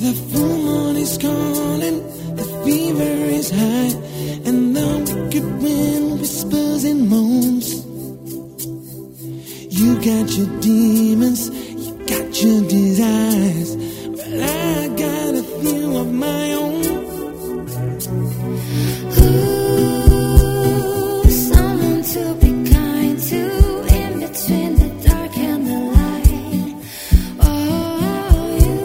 The 0.00 0.14
full 0.30 0.58
moon 0.64 0.96
is 0.96 1.18
calling, 1.18 2.00
the 2.34 2.44
fever 2.64 3.14
is 3.38 3.50
high, 3.50 3.92
You 9.82 9.94
got 9.96 10.30
your 10.38 10.46
demons, 10.60 11.50
you 11.50 11.92
got 12.06 12.40
your 12.40 12.62
desires, 12.68 13.74
but 14.14 14.40
I 14.40 14.86
got 14.94 15.34
a 15.34 15.42
few 15.60 15.96
of 15.96 16.12
my 16.12 16.52
own. 16.54 16.84
Ooh, 19.18 21.24
someone 21.28 22.02
to 22.14 22.34
be 22.40 22.52
kind 22.70 23.18
to 23.28 23.40
in 23.98 24.20
between 24.20 24.76
the 24.76 24.88
dark 25.02 25.36
and 25.36 25.66
the 25.66 25.78
light. 25.96 26.76
Oh, 27.40 28.56
you 28.62 28.78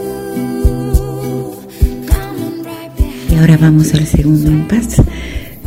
coming 2.08 2.64
right 2.64 2.90
behind. 2.96 3.30
Y 3.30 3.34
ahora 3.36 3.56
vamos 3.56 3.94
al 3.94 4.04
segundo 4.04 4.50
impas 4.50 4.96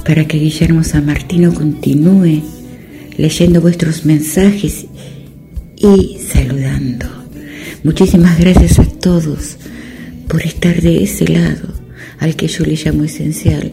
para 0.04 0.28
que 0.28 0.40
Guillermo 0.40 0.84
San 0.84 1.06
Martino 1.06 1.54
continúe 1.54 2.42
leyendo 3.18 3.62
vuestros 3.62 4.06
mensajes 4.06 4.88
y 5.82 6.20
saludando. 6.20 7.08
Muchísimas 7.84 8.40
gracias 8.40 8.78
a 8.78 8.86
todos 8.86 9.58
por 10.28 10.44
estar 10.44 10.80
de 10.80 11.04
ese 11.04 11.28
lado 11.28 11.74
al 12.20 12.36
que 12.36 12.48
yo 12.48 12.64
le 12.66 12.76
llamo 12.76 13.04
esencial 13.04 13.72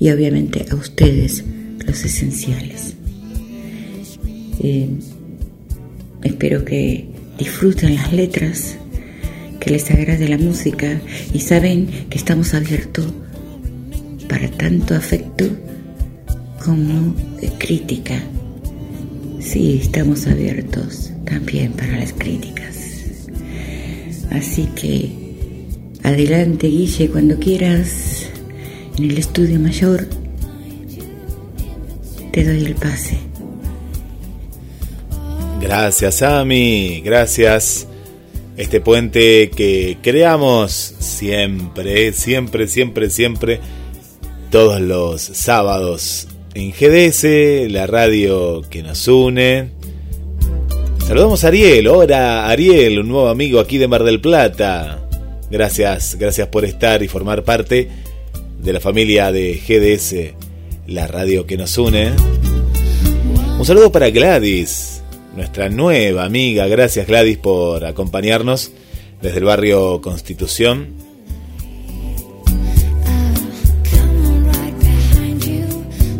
y 0.00 0.10
obviamente 0.10 0.66
a 0.70 0.74
ustedes 0.74 1.44
los 1.86 2.04
esenciales. 2.04 2.94
Eh, 4.60 4.88
espero 6.24 6.64
que 6.64 7.08
disfruten 7.38 7.94
las 7.94 8.12
letras, 8.12 8.76
que 9.60 9.70
les 9.70 9.88
agrade 9.90 10.28
la 10.28 10.38
música 10.38 11.00
y 11.32 11.40
saben 11.40 11.86
que 12.10 12.18
estamos 12.18 12.54
abiertos 12.54 13.06
para 14.28 14.50
tanto 14.50 14.94
afecto 14.94 15.46
como 16.64 17.14
crítica. 17.58 18.20
Sí, 19.38 19.78
estamos 19.80 20.26
abiertos 20.26 21.13
también 21.24 21.72
para 21.72 21.98
las 21.98 22.12
críticas. 22.12 22.74
Así 24.30 24.66
que 24.74 25.10
adelante 26.02 26.66
Guille 26.66 27.08
cuando 27.08 27.38
quieras 27.38 28.28
en 28.98 29.10
el 29.10 29.18
estudio 29.18 29.58
mayor. 29.58 30.06
Te 32.32 32.44
doy 32.44 32.64
el 32.64 32.74
pase. 32.74 33.18
Gracias, 35.60 36.22
Ami. 36.22 37.00
Gracias. 37.04 37.86
Este 38.56 38.80
puente 38.80 39.50
que 39.50 39.98
creamos 40.02 40.94
siempre, 40.98 42.12
siempre, 42.12 42.68
siempre, 42.68 43.10
siempre, 43.10 43.60
todos 44.50 44.80
los 44.80 45.22
sábados 45.22 46.28
en 46.54 46.70
GDS, 46.70 47.70
la 47.72 47.88
radio 47.88 48.62
que 48.70 48.82
nos 48.84 49.08
une. 49.08 49.73
Saludamos 51.06 51.44
a 51.44 51.48
Ariel. 51.48 51.86
Hola, 51.88 52.48
Ariel, 52.48 52.98
un 53.00 53.08
nuevo 53.08 53.28
amigo 53.28 53.60
aquí 53.60 53.76
de 53.76 53.86
Mar 53.86 54.04
del 54.04 54.22
Plata. 54.22 55.06
Gracias, 55.50 56.16
gracias 56.18 56.48
por 56.48 56.64
estar 56.64 57.02
y 57.02 57.08
formar 57.08 57.44
parte 57.44 57.90
de 58.58 58.72
la 58.72 58.80
familia 58.80 59.30
de 59.30 59.54
GDS, 59.54 60.34
la 60.86 61.06
radio 61.06 61.46
que 61.46 61.58
nos 61.58 61.76
une. 61.76 62.12
Un 63.58 63.64
saludo 63.66 63.92
para 63.92 64.08
Gladys, 64.08 65.02
nuestra 65.36 65.68
nueva 65.68 66.24
amiga. 66.24 66.66
Gracias 66.68 67.06
Gladys 67.06 67.36
por 67.36 67.84
acompañarnos 67.84 68.72
desde 69.20 69.38
el 69.38 69.44
barrio 69.44 70.00
Constitución. 70.00 70.94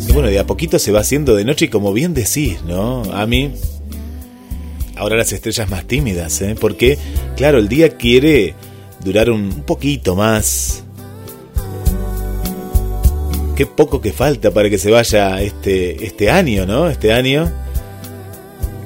Y 0.06 0.12
bueno, 0.12 0.28
de 0.28 0.38
a 0.38 0.46
poquito 0.46 0.78
se 0.78 0.92
va 0.92 1.00
haciendo 1.00 1.34
de 1.34 1.46
noche 1.46 1.64
y 1.64 1.68
como 1.68 1.94
bien 1.94 2.12
decís, 2.12 2.62
¿no? 2.66 3.02
A 3.14 3.26
mí, 3.26 3.50
ahora 4.96 5.16
las 5.16 5.32
estrellas 5.32 5.68
más 5.70 5.86
tímidas, 5.86 6.40
¿eh? 6.42 6.56
Porque, 6.58 6.98
claro, 7.36 7.58
el 7.58 7.68
día 7.68 7.96
quiere 7.96 8.54
durar 9.04 9.30
un 9.30 9.62
poquito 9.62 10.16
más. 10.16 10.84
Qué 13.56 13.66
poco 13.66 14.00
que 14.00 14.12
falta 14.12 14.50
para 14.50 14.68
que 14.68 14.78
se 14.78 14.90
vaya 14.90 15.40
este, 15.40 16.04
este 16.04 16.30
año, 16.30 16.66
¿no? 16.66 16.88
Este 16.88 17.12
año 17.12 17.52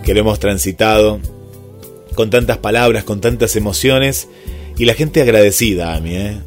que 0.04 0.14
lo 0.14 0.20
hemos 0.20 0.38
transitado 0.38 1.20
con 2.14 2.30
tantas 2.30 2.58
palabras, 2.58 3.04
con 3.04 3.20
tantas 3.20 3.56
emociones 3.56 4.28
y 4.76 4.84
la 4.84 4.94
gente 4.94 5.22
agradecida 5.22 5.94
a 5.94 6.00
mí, 6.00 6.16
¿eh? 6.16 6.38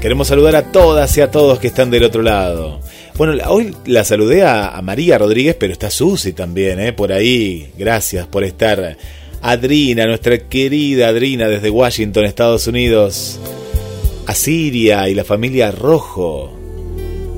Queremos 0.00 0.28
saludar 0.28 0.54
a 0.54 0.70
todas 0.70 1.16
y 1.18 1.20
a 1.20 1.30
todos 1.32 1.58
que 1.58 1.66
están 1.66 1.90
del 1.90 2.04
otro 2.04 2.22
lado. 2.22 2.80
Bueno, 3.16 3.34
hoy 3.48 3.74
la 3.84 4.04
saludé 4.04 4.44
a, 4.44 4.68
a 4.68 4.80
María 4.80 5.18
Rodríguez, 5.18 5.56
pero 5.58 5.72
está 5.72 5.90
Susi 5.90 6.32
también, 6.32 6.78
¿eh? 6.78 6.92
Por 6.92 7.12
ahí. 7.12 7.72
Gracias 7.76 8.28
por 8.28 8.44
estar. 8.44 8.96
Adrina, 9.42 10.06
nuestra 10.06 10.48
querida 10.48 11.08
Adrina 11.08 11.48
desde 11.48 11.70
Washington, 11.70 12.26
Estados 12.26 12.68
Unidos. 12.68 13.40
A 14.26 14.34
Siria 14.36 15.08
y 15.08 15.14
la 15.14 15.24
familia 15.24 15.72
Rojo. 15.72 16.52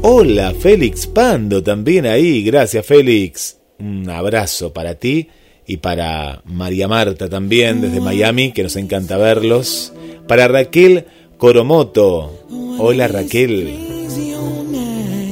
Hola, 0.03 0.53
Félix 0.53 1.07
Pando 1.07 1.63
también 1.63 2.05
ahí. 2.05 2.43
Gracias, 2.43 2.85
Félix. 2.85 3.57
Un 3.79 4.11
abrazo 4.11 4.75
para 4.75 4.97
ti 4.97 5.29
y 5.67 5.79
para 5.79 6.43
María 6.45 6.89
Marta 6.89 7.31
también 7.31 7.81
desde 7.81 8.01
Miami, 8.01 8.53
que 8.53 8.63
nos 8.63 8.77
encanta 8.77 9.17
verlos. 9.17 9.95
Para 10.27 10.47
Raquel 10.47 11.07
Coromoto. 11.41 12.39
Hola, 12.79 13.09
Raquel. 13.09 13.75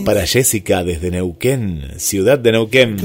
Para 0.06 0.26
Jessica 0.26 0.82
desde 0.82 1.11
Neuquén, 1.11 1.82
ciudad 1.98 2.38
de 2.38 2.52
Neuquén. 2.52 2.96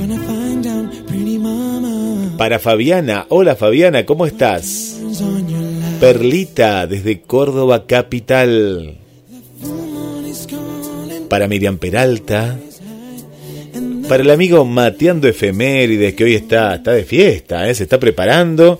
Para 2.38 2.60
Fabiana. 2.60 3.26
Hola, 3.28 3.58
Fabiana, 3.58 4.06
¿cómo 4.06 4.26
estás? 4.26 5.01
Perlita 5.99 6.88
desde 6.88 7.20
Córdoba 7.20 7.86
Capital. 7.88 8.95
Para 11.28 11.49
Miriam 11.49 11.80
Peralta. 11.80 12.58
Para 14.08 14.24
el 14.24 14.32
amigo 14.32 14.64
Mateando 14.64 15.28
Efemérides, 15.28 16.14
que 16.14 16.24
hoy 16.24 16.36
está, 16.36 16.76
está 16.76 16.93
de 16.93 17.04
fiesta, 17.04 17.70
¿eh? 17.70 17.76
se 17.76 17.84
está 17.84 17.99
preparando. 17.99 18.80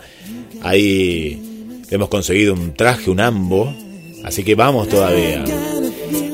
Ahí 0.62 1.84
hemos 1.90 2.08
conseguido 2.08 2.54
un 2.54 2.74
traje, 2.74 3.12
un 3.12 3.20
ambo. 3.20 3.74
Así 4.24 4.44
que 4.44 4.56
vamos 4.56 4.88
todavía. 4.90 5.44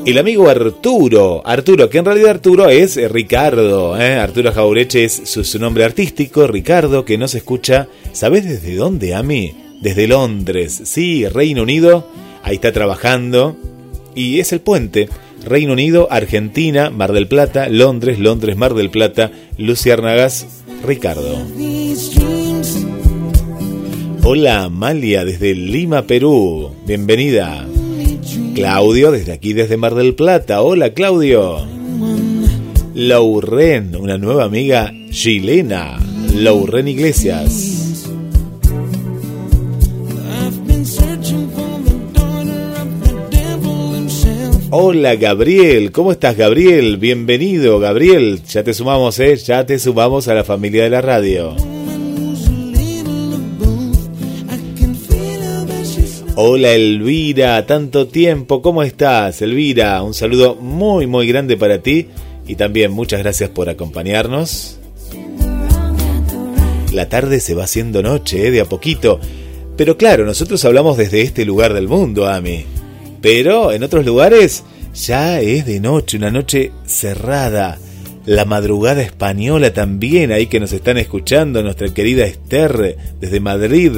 El 0.06 0.16
amigo 0.16 0.48
Arturo, 0.48 1.42
Arturo, 1.44 1.90
que 1.90 1.98
en 1.98 2.04
realidad 2.06 2.30
Arturo 2.30 2.68
es 2.68 2.96
eh, 2.96 3.06
Ricardo, 3.08 4.00
¿eh? 4.00 4.14
Arturo 4.14 4.50
Jaureche 4.50 5.04
es 5.04 5.22
su, 5.24 5.58
nombre 5.58 5.84
artístico, 5.84 6.46
Ricardo, 6.46 7.04
que 7.04 7.18
nos 7.18 7.34
escucha, 7.34 7.86
¿sabes 8.12 8.44
desde 8.44 8.76
dónde, 8.76 9.14
Ami? 9.14 9.54
Desde 9.80 10.08
Londres, 10.08 10.80
sí, 10.84 11.28
Reino 11.28 11.62
Unido, 11.62 12.08
ahí 12.42 12.56
está 12.56 12.72
trabajando, 12.72 13.56
y 14.14 14.40
es 14.40 14.52
el 14.52 14.60
puente, 14.60 15.08
Reino 15.44 15.74
Unido, 15.74 16.08
Argentina, 16.10 16.90
Mar 16.90 17.12
del 17.12 17.28
Plata, 17.28 17.68
Londres, 17.68 18.18
Londres, 18.18 18.56
Mar 18.56 18.74
del 18.74 18.90
Plata, 18.90 19.30
Luciérnagas, 19.58 20.46
Ricardo. 20.84 21.46
Hola 24.22 24.64
Amalia 24.64 25.24
desde 25.24 25.54
Lima, 25.54 26.02
Perú, 26.02 26.74
bienvenida. 26.86 27.66
Claudio 28.54 29.10
desde 29.10 29.32
aquí, 29.32 29.52
desde 29.52 29.76
Mar 29.76 29.94
del 29.94 30.14
Plata, 30.14 30.62
hola 30.62 30.92
Claudio. 30.92 31.66
Lauren, 32.94 33.96
una 33.96 34.18
nueva 34.18 34.44
amiga 34.44 34.92
chilena, 35.10 35.98
Lauren 36.34 36.88
Iglesias. 36.88 38.06
Hola 44.72 45.16
Gabriel, 45.16 45.90
¿cómo 45.90 46.12
estás 46.12 46.36
Gabriel? 46.36 46.98
Bienvenido 46.98 47.80
Gabriel, 47.80 48.40
ya 48.44 48.62
te 48.62 48.72
sumamos, 48.72 49.18
eh, 49.18 49.36
ya 49.36 49.66
te 49.66 49.78
sumamos 49.78 50.28
a 50.28 50.34
la 50.34 50.44
familia 50.44 50.84
de 50.84 50.90
la 50.90 51.00
radio. 51.00 51.56
Hola 56.42 56.72
Elvira, 56.72 57.66
tanto 57.66 58.06
tiempo, 58.06 58.62
¿cómo 58.62 58.82
estás 58.82 59.42
Elvira? 59.42 60.02
Un 60.02 60.14
saludo 60.14 60.54
muy 60.54 61.06
muy 61.06 61.26
grande 61.26 61.58
para 61.58 61.82
ti 61.82 62.06
Y 62.46 62.54
también 62.54 62.92
muchas 62.92 63.20
gracias 63.20 63.50
por 63.50 63.68
acompañarnos. 63.68 64.78
La 66.94 67.10
tarde 67.10 67.40
se 67.40 67.52
va 67.52 67.64
haciendo 67.64 68.02
noche, 68.02 68.46
¿eh? 68.46 68.50
de 68.50 68.62
a 68.62 68.64
poquito. 68.64 69.20
Pero 69.76 69.98
claro, 69.98 70.24
nosotros 70.24 70.64
hablamos 70.64 70.96
desde 70.96 71.20
este 71.20 71.44
lugar 71.44 71.74
del 71.74 71.88
mundo, 71.88 72.26
Ami. 72.26 72.64
Pero 73.20 73.70
en 73.72 73.82
otros 73.82 74.06
lugares 74.06 74.64
ya 74.94 75.42
es 75.42 75.66
de 75.66 75.78
noche, 75.78 76.16
una 76.16 76.30
noche 76.30 76.72
cerrada. 76.86 77.78
La 78.24 78.46
madrugada 78.46 79.02
española 79.02 79.74
también, 79.74 80.32
ahí 80.32 80.46
que 80.46 80.58
nos 80.58 80.72
están 80.72 80.96
escuchando, 80.96 81.62
nuestra 81.62 81.92
querida 81.92 82.24
Esther 82.24 82.96
desde 83.20 83.40
Madrid. 83.40 83.92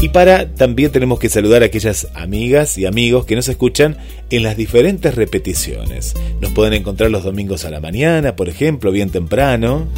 Y 0.00 0.10
para, 0.10 0.54
también 0.54 0.92
tenemos 0.92 1.18
que 1.18 1.28
saludar 1.28 1.62
a 1.62 1.66
aquellas 1.66 2.06
amigas 2.14 2.78
y 2.78 2.86
amigos 2.86 3.26
que 3.26 3.34
nos 3.34 3.48
escuchan 3.48 3.96
en 4.30 4.44
las 4.44 4.56
diferentes 4.56 5.14
repeticiones. 5.16 6.14
Nos 6.40 6.52
pueden 6.52 6.72
encontrar 6.74 7.10
los 7.10 7.24
domingos 7.24 7.64
a 7.64 7.70
la 7.70 7.80
mañana, 7.80 8.36
por 8.36 8.48
ejemplo, 8.48 8.92
bien 8.92 9.10
temprano. 9.10 9.88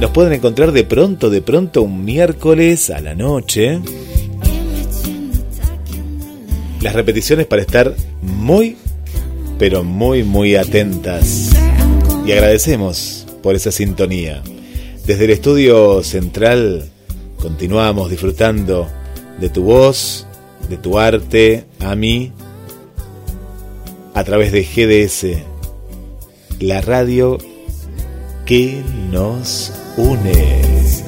Nos 0.00 0.10
pueden 0.12 0.32
encontrar 0.32 0.70
de 0.70 0.84
pronto, 0.84 1.28
de 1.28 1.42
pronto 1.42 1.82
un 1.82 2.04
miércoles 2.04 2.88
a 2.90 3.00
la 3.00 3.16
noche. 3.16 3.80
Las 6.80 6.94
repeticiones 6.94 7.46
para 7.46 7.62
estar 7.62 7.94
muy, 8.22 8.76
pero 9.58 9.82
muy, 9.82 10.22
muy 10.22 10.54
atentas. 10.54 11.50
Y 12.24 12.30
agradecemos 12.30 13.26
por 13.42 13.56
esa 13.56 13.72
sintonía. 13.72 14.40
Desde 15.04 15.24
el 15.24 15.30
estudio 15.32 16.04
central 16.04 16.84
continuamos 17.40 18.10
disfrutando 18.10 18.88
de 19.40 19.48
tu 19.48 19.62
voz, 19.62 20.26
de 20.68 20.76
tu 20.76 20.98
arte, 20.98 21.64
a 21.80 21.94
mí, 21.94 22.32
a 24.14 24.24
través 24.24 24.52
de 24.52 24.64
GDS, 24.64 25.42
la 26.60 26.80
radio 26.80 27.38
que 28.44 28.82
nos 29.10 29.72
une. 29.96 31.07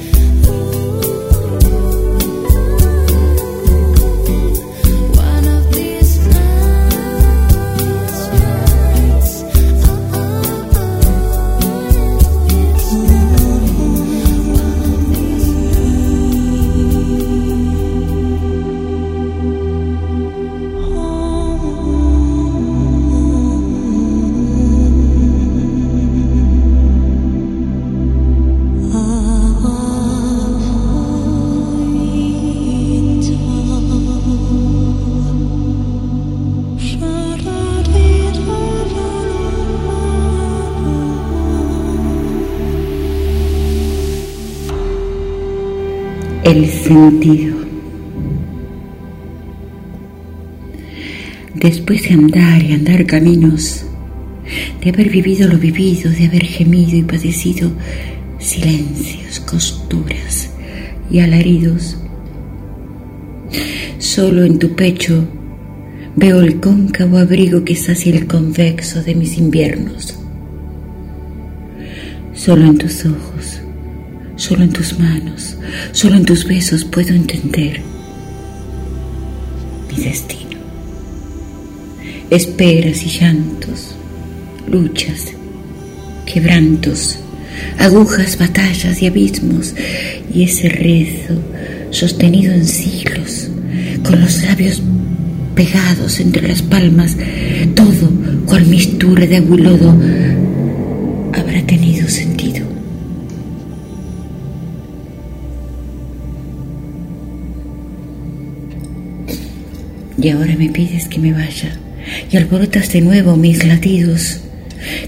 Después 51.54 52.02
de 52.02 52.14
andar 52.14 52.64
y 52.64 52.72
andar 52.72 53.06
caminos, 53.06 53.84
de 54.82 54.90
haber 54.90 55.08
vivido 55.08 55.46
lo 55.46 55.56
vivido, 55.56 56.10
de 56.10 56.26
haber 56.26 56.44
gemido 56.44 56.96
y 56.96 57.02
padecido 57.02 57.70
silencios, 58.40 59.38
costuras 59.38 60.50
y 61.12 61.20
alaridos, 61.20 61.96
solo 63.98 64.44
en 64.44 64.58
tu 64.58 64.74
pecho 64.74 65.28
veo 66.16 66.40
el 66.40 66.58
cóncavo 66.58 67.18
abrigo 67.18 67.62
que 67.62 67.76
sacia 67.76 68.16
el 68.16 68.26
convexo 68.26 69.00
de 69.04 69.14
mis 69.14 69.38
inviernos. 69.38 70.18
Solo 72.34 72.64
en 72.64 72.78
tus 72.78 73.04
ojos 73.04 73.59
Solo 74.40 74.64
en 74.64 74.72
tus 74.72 74.98
manos, 74.98 75.54
solo 75.92 76.16
en 76.16 76.24
tus 76.24 76.46
besos 76.46 76.86
puedo 76.86 77.10
entender 77.10 77.82
mi 79.90 80.02
destino. 80.02 80.56
Esperas 82.30 83.02
y 83.02 83.10
llantos, 83.20 83.94
luchas, 84.66 85.26
quebrantos, 86.24 87.18
agujas, 87.78 88.38
batallas 88.38 89.02
y 89.02 89.06
abismos, 89.08 89.74
y 90.32 90.44
ese 90.44 90.70
rezo 90.70 91.34
sostenido 91.90 92.54
en 92.54 92.64
siglos, 92.64 93.50
con 94.02 94.22
los 94.22 94.42
labios 94.42 94.82
pegados 95.54 96.18
entre 96.18 96.48
las 96.48 96.62
palmas, 96.62 97.14
todo 97.74 98.10
cual 98.46 98.64
mistura 98.64 99.26
de 99.26 99.36
agua 99.36 99.56
y 99.58 99.60
lodo 99.60 99.94
habrá 101.34 101.60
tenido 101.66 102.08
sentido. 102.08 102.69
Y 110.20 110.28
ahora 110.28 110.54
me 110.56 110.68
pides 110.68 111.08
que 111.08 111.18
me 111.18 111.32
vaya 111.32 111.78
y 112.30 112.36
alborotas 112.36 112.92
de 112.92 113.00
nuevo 113.00 113.36
mis 113.36 113.64
latidos. 113.66 114.40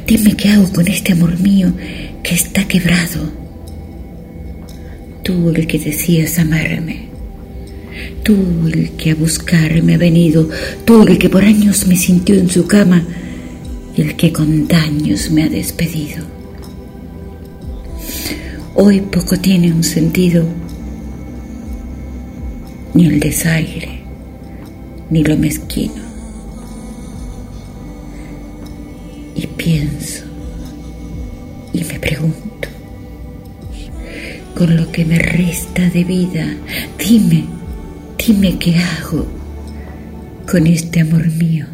Dime 0.07 0.35
qué 0.37 0.51
hago 0.51 0.73
con 0.73 0.89
este 0.89 1.13
amor 1.13 1.39
mío 1.39 1.73
que 2.23 2.35
está 2.35 2.67
quebrado. 2.67 3.31
Tú 5.23 5.51
el 5.51 5.67
que 5.67 5.79
decías 5.79 6.39
amarme. 6.39 7.09
Tú 8.23 8.69
el 8.73 8.93
que 8.93 9.11
a 9.11 9.15
buscarme 9.15 9.95
ha 9.95 9.99
venido. 9.99 10.49
Tú 10.85 11.03
el 11.03 11.19
que 11.19 11.29
por 11.29 11.45
años 11.45 11.87
me 11.87 11.97
sintió 11.97 12.35
en 12.35 12.49
su 12.49 12.67
cama 12.67 13.03
el 13.97 14.17
que 14.17 14.33
con 14.33 14.67
daños 14.67 15.31
me 15.31 15.45
ha 15.45 15.49
despedido. 15.49 16.25
Hoy 18.75 19.01
poco 19.01 19.39
tiene 19.39 19.71
un 19.71 19.85
sentido, 19.85 20.47
ni 22.95 23.07
el 23.07 23.21
desaire 23.21 24.02
ni 25.13 25.23
lo 25.23 25.37
mezquino. 25.37 26.03
Y 29.35 29.47
pienso 29.47 30.25
y 31.75 31.85
me 31.85 31.99
pregunto, 32.01 32.69
con 34.57 34.75
lo 34.75 34.91
que 34.91 35.05
me 35.05 35.19
resta 35.19 35.89
de 35.91 36.05
vida, 36.05 36.47
dime, 36.99 37.45
dime 38.17 38.59
qué 38.59 38.77
hago 38.77 39.27
con 40.51 40.67
este 40.67 41.01
amor 41.01 41.27
mío. 41.33 41.67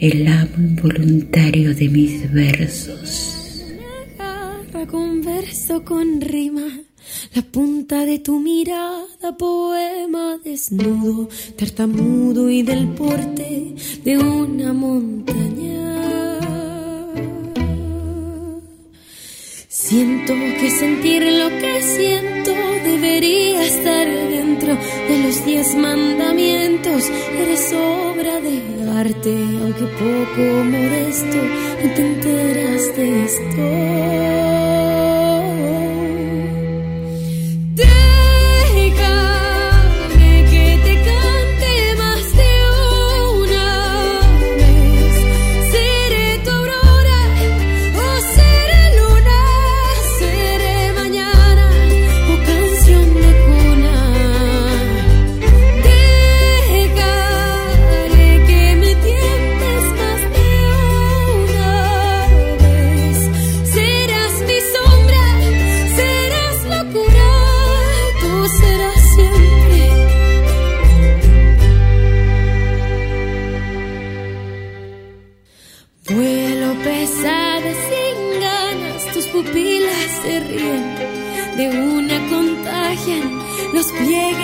El 0.00 0.26
amo 0.26 0.56
involuntario 0.58 1.74
de 1.74 1.88
mis 1.88 2.32
versos. 2.32 3.28
converso 4.88 5.84
con 5.84 6.20
rima 6.20 6.82
la 7.34 7.42
punta 7.42 8.04
de 8.04 8.18
tu 8.18 8.38
mirada, 8.38 9.36
poema 9.38 10.38
desnudo, 10.44 11.28
tartamudo 11.56 12.50
y 12.50 12.62
del 12.62 12.88
porte 12.88 13.74
de 14.04 14.18
una 14.18 14.72
montaña. 14.74 16.38
Siento 19.68 20.34
que 20.60 20.70
sentir 20.70 21.22
lo 21.22 21.48
que 21.48 21.82
siento 21.82 22.52
debería 22.84 23.64
estar 23.64 24.06
dentro 24.06 24.74
de 25.08 25.22
los 25.22 25.44
diez 25.46 25.74
mandamientos. 25.74 27.10
Eres 27.38 27.72
obra 27.72 28.40
de 28.40 28.90
arte, 28.90 29.34
aunque 29.62 29.86
poco 30.00 30.64
modesto, 30.64 31.36
no 31.82 31.94
te 31.94 32.06
enteras 32.06 32.96
de 32.96 33.24
esto. 33.24 34.91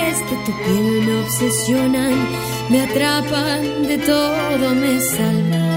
Pliegues 0.09 0.31
de 0.31 0.37
tu 0.45 0.53
piel 0.65 1.07
me 1.07 1.21
obsesionan, 1.23 2.29
me 2.69 2.83
atrapan, 2.83 3.87
de 3.87 3.99
todo 3.99 4.75
me 4.75 5.01
salvan. 5.01 5.68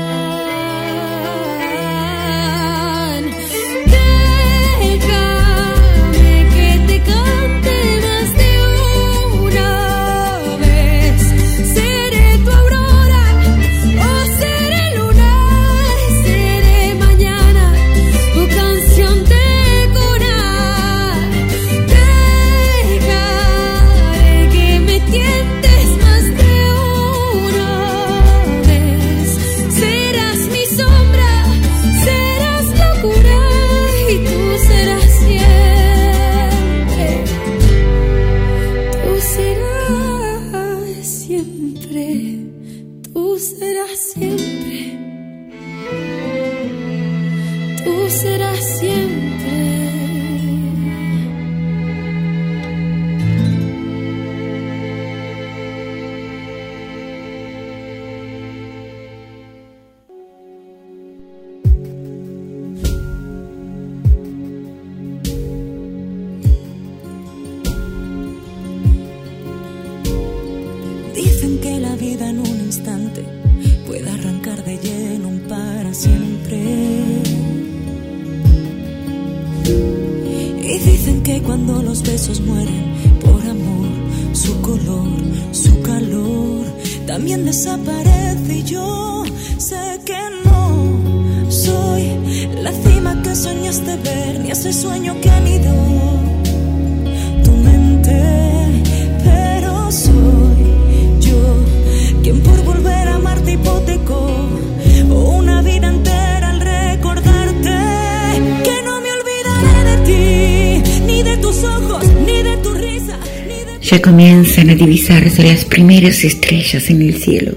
Primeras 115.72 116.26
estrellas 116.26 116.90
en 116.90 117.02
el 117.02 117.16
cielo, 117.16 117.56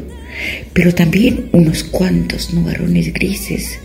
pero 0.72 0.94
también 0.94 1.48
unos 1.50 1.82
cuantos 1.82 2.54
nubarrones 2.54 3.12
grises, 3.12 3.80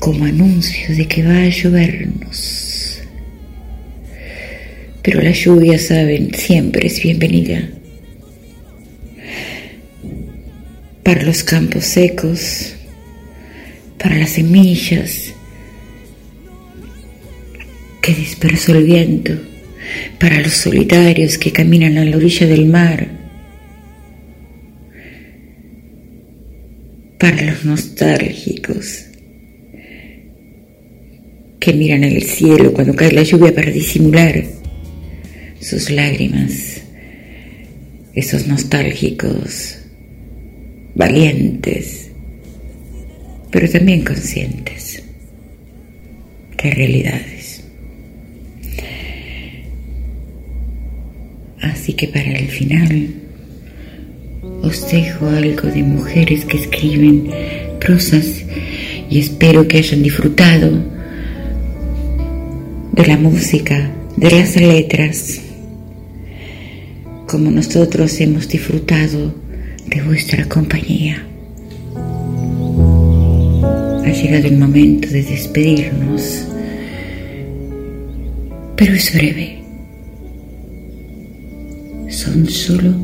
como 0.00 0.24
anuncio 0.24 0.96
de 0.96 1.06
que 1.06 1.22
va 1.22 1.36
a 1.36 1.48
llovernos. 1.48 3.00
Pero 5.02 5.22
la 5.22 5.30
lluvia, 5.30 5.78
saben, 5.78 6.34
siempre 6.34 6.88
es 6.88 7.00
bienvenida. 7.00 7.70
Para 11.04 11.22
los 11.22 11.44
campos 11.44 11.84
secos, 11.84 12.74
para 13.98 14.18
las 14.18 14.30
semillas 14.30 15.32
que 18.02 18.14
dispersó 18.14 18.74
el 18.74 18.84
viento, 18.84 19.49
para 20.18 20.40
los 20.40 20.52
solitarios 20.52 21.38
que 21.38 21.52
caminan 21.52 21.98
a 21.98 22.04
la 22.04 22.16
orilla 22.16 22.46
del 22.46 22.66
mar, 22.66 23.08
para 27.18 27.42
los 27.42 27.64
nostálgicos 27.64 29.06
que 31.58 31.72
miran 31.74 32.04
al 32.04 32.22
cielo 32.22 32.72
cuando 32.72 32.94
cae 32.94 33.12
la 33.12 33.22
lluvia 33.22 33.54
para 33.54 33.70
disimular 33.70 34.44
sus 35.60 35.90
lágrimas, 35.90 36.82
esos 38.14 38.46
nostálgicos, 38.46 39.78
valientes, 40.94 42.10
pero 43.50 43.68
también 43.68 44.04
conscientes 44.04 45.02
hay 46.62 46.70
realidades. 46.72 47.39
Así 51.62 51.92
que 51.92 52.08
para 52.08 52.32
el 52.32 52.48
final 52.48 53.08
os 54.62 54.90
dejo 54.90 55.28
algo 55.28 55.68
de 55.68 55.82
mujeres 55.82 56.44
que 56.44 56.58
escriben 56.58 57.30
prosas 57.80 58.44
y 59.08 59.18
espero 59.18 59.66
que 59.66 59.78
hayan 59.78 60.02
disfrutado 60.02 60.70
de 62.92 63.06
la 63.06 63.16
música, 63.16 63.90
de 64.16 64.30
las 64.30 64.56
letras, 64.56 65.40
como 67.26 67.50
nosotros 67.50 68.20
hemos 68.20 68.48
disfrutado 68.48 69.34
de 69.86 70.02
vuestra 70.02 70.46
compañía. 70.46 71.26
Ha 74.04 74.12
llegado 74.12 74.46
el 74.46 74.58
momento 74.58 75.08
de 75.08 75.22
despedirnos, 75.22 76.46
pero 78.76 78.94
es 78.94 79.14
breve. 79.14 79.59
Son 82.22 82.46
solo 82.50 82.94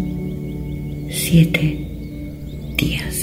siete 1.08 1.78
días. 2.76 3.16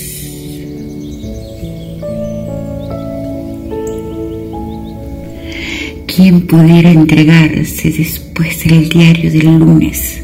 ¿Quién 6.07 6.47
pudiera 6.47 6.89
entregarse 6.89 7.91
después 7.91 8.63
del 8.67 8.89
diario 8.89 9.31
del 9.31 9.59
lunes? 9.59 10.23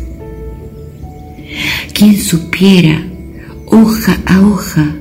¿Quién 1.93 2.17
supiera, 2.17 3.05
hoja 3.67 4.19
a 4.25 4.41
hoja, 4.41 4.95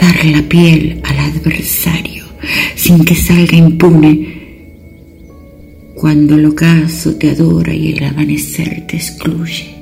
dar 0.00 0.24
la 0.24 0.40
piel 0.48 1.02
al 1.04 1.18
adversario 1.18 2.24
sin 2.74 3.04
que 3.04 3.14
salga 3.14 3.54
impune 3.54 4.32
cuando 5.94 6.36
el 6.36 6.46
ocaso 6.46 7.16
te 7.16 7.32
adora 7.32 7.74
y 7.74 7.92
el 7.92 8.04
amanecer 8.04 8.86
te 8.86 8.96
excluye? 8.96 9.73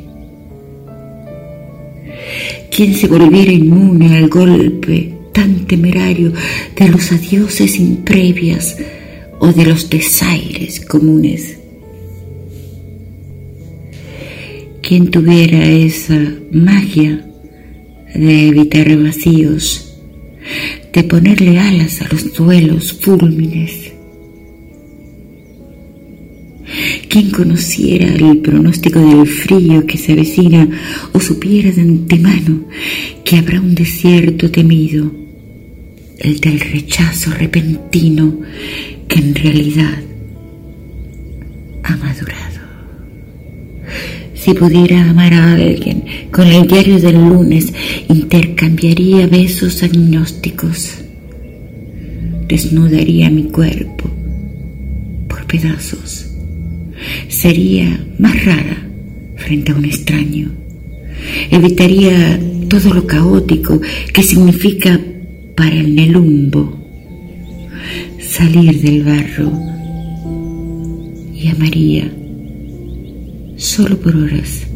¿Quién 2.74 2.94
se 2.94 3.06
volviera 3.06 3.52
inmune 3.52 4.16
al 4.16 4.30
golpe 4.30 5.12
tan 5.34 5.66
temerario 5.66 6.32
de 6.74 6.88
los 6.88 7.12
adioses 7.12 7.78
imprevias 7.78 8.78
o 9.40 9.52
de 9.52 9.66
los 9.66 9.90
desaires 9.90 10.80
comunes? 10.80 11.58
¿Quién 14.80 15.10
tuviera 15.10 15.62
esa 15.62 16.18
magia 16.50 17.26
de 18.14 18.48
evitar 18.48 18.96
vacíos, 18.96 19.98
de 20.94 21.02
ponerle 21.04 21.58
alas 21.58 22.00
a 22.00 22.08
los 22.08 22.32
duelos 22.32 22.94
fúlmines? 22.94 23.91
¿Quién 27.08 27.30
conociera 27.30 28.06
el 28.06 28.38
pronóstico 28.38 28.98
del 29.00 29.26
frío 29.26 29.86
que 29.86 29.98
se 29.98 30.12
avecina 30.12 30.68
o 31.12 31.20
supiera 31.20 31.70
de 31.70 31.82
antemano 31.82 32.64
que 33.24 33.36
habrá 33.36 33.60
un 33.60 33.74
desierto 33.74 34.50
temido, 34.50 35.12
el 36.18 36.40
del 36.40 36.60
rechazo 36.60 37.30
repentino 37.32 38.40
que 39.08 39.18
en 39.18 39.34
realidad 39.34 40.02
ha 41.82 41.96
madurado? 41.96 42.62
Si 44.34 44.54
pudiera 44.54 45.08
amar 45.08 45.34
a 45.34 45.52
alguien 45.54 46.04
con 46.32 46.48
el 46.48 46.66
diario 46.66 46.98
del 46.98 47.16
lunes, 47.16 47.72
intercambiaría 48.08 49.26
besos 49.26 49.82
agnósticos. 49.82 50.98
desnudaría 52.48 53.30
mi 53.30 53.44
cuerpo 53.44 54.10
por 55.28 55.46
pedazos. 55.46 56.31
Sería 57.28 58.04
más 58.18 58.44
rara 58.44 58.86
frente 59.36 59.72
a 59.72 59.74
un 59.74 59.84
extraño. 59.84 60.50
Evitaría 61.50 62.40
todo 62.68 62.94
lo 62.94 63.06
caótico 63.06 63.80
que 64.12 64.22
significa 64.22 64.98
para 65.56 65.74
el 65.74 65.94
Nelumbo 65.94 66.78
salir 68.18 68.80
del 68.80 69.02
barro 69.04 69.52
y 71.34 71.48
amaría 71.48 72.10
solo 73.56 73.96
por 73.98 74.16
horas, 74.16 74.66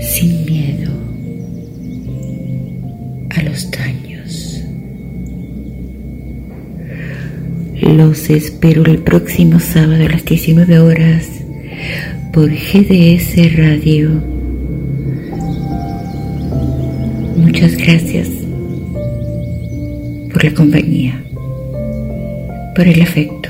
sin 0.00 0.44
miedo 0.46 0.90
a 3.30 3.42
los 3.42 3.70
daños. 3.70 3.97
Los 7.80 8.28
espero 8.28 8.84
el 8.86 8.98
próximo 8.98 9.60
sábado 9.60 10.04
a 10.04 10.08
las 10.08 10.24
19 10.24 10.80
horas 10.80 11.28
por 12.32 12.50
GDS 12.50 13.56
Radio. 13.56 14.10
Muchas 17.36 17.76
gracias 17.76 18.28
por 20.32 20.44
la 20.44 20.54
compañía, 20.54 21.22
por 22.74 22.88
el 22.88 23.00
afecto 23.00 23.48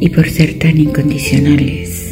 y 0.00 0.08
por 0.08 0.28
ser 0.28 0.58
tan 0.58 0.78
incondicionales, 0.78 2.05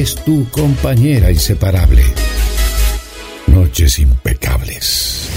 es 0.00 0.14
tu 0.14 0.46
compañera 0.50 1.30
inseparable. 1.30 2.02
Noches 3.46 3.98
impecables. 3.98 5.30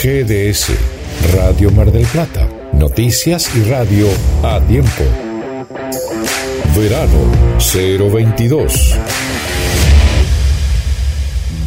GDS, 0.00 0.68
Radio 1.34 1.72
Mar 1.72 1.90
del 1.90 2.06
Plata, 2.06 2.48
noticias 2.72 3.50
y 3.56 3.62
radio 3.64 4.06
a 4.44 4.60
tiempo. 4.60 5.02
Verano 6.76 7.58
022. 7.58 8.94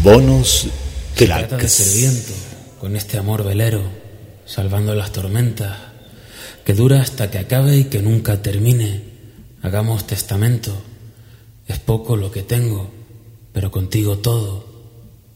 Bonos 0.02 0.68
Trata 1.16 1.58
de 1.58 1.68
ser 1.68 1.98
viento, 1.98 2.34
con 2.80 2.96
este 2.96 3.18
amor 3.18 3.44
velero, 3.44 3.82
salvando 4.46 4.96
las 4.96 5.12
tormentas, 5.12 5.76
que 6.64 6.74
dura 6.74 7.02
hasta 7.02 7.30
que 7.30 7.40
acabe 7.40 7.76
y 7.76 7.84
que 7.86 8.02
nunca 8.02 8.42
termine. 8.42 9.02
Hagamos 9.62 10.08
testamento, 10.08 10.82
es 11.70 11.80
poco 11.80 12.18
lo 12.18 12.32
que 12.32 12.42
tengo, 12.42 12.90
pero 13.54 13.70
contigo 13.70 14.18
todo, 14.18 14.66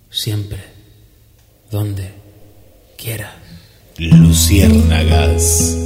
siempre, 0.10 0.60
donde 1.72 2.10
quieras. 2.98 3.34
Luciérnagas 3.98 5.78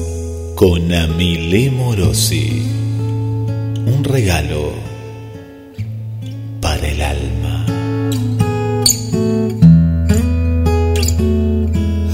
con 0.56 0.94
Amile 0.94 1.70
Morosi. 1.70 2.64
Un 3.86 4.04
regalo 4.06 4.72
para 6.62 6.88
el 6.88 7.02
alma. 7.02 7.66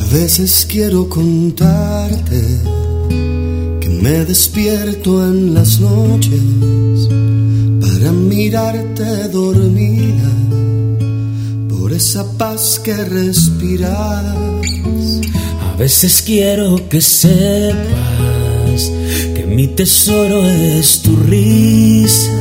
A 0.01 0.05
veces 0.11 0.67
quiero 0.67 1.07
contarte 1.07 2.41
que 3.79 3.89
me 3.89 4.25
despierto 4.25 5.23
en 5.23 5.53
las 5.53 5.79
noches 5.79 6.92
mirarte 8.23 9.27
dormida 9.29 10.29
por 11.69 11.91
esa 11.91 12.23
paz 12.37 12.79
que 12.83 12.93
respiras. 12.93 14.23
A 15.61 15.75
veces 15.77 16.21
quiero 16.21 16.87
que 16.89 17.01
sepas 17.01 18.91
que 19.35 19.45
mi 19.47 19.67
tesoro 19.67 20.45
es 20.45 21.01
tu 21.01 21.15
risa, 21.15 22.31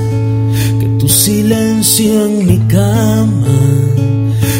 que 0.80 0.86
tu 0.98 1.08
silencio 1.08 2.26
en 2.26 2.46
mi 2.46 2.58
cama 2.68 3.58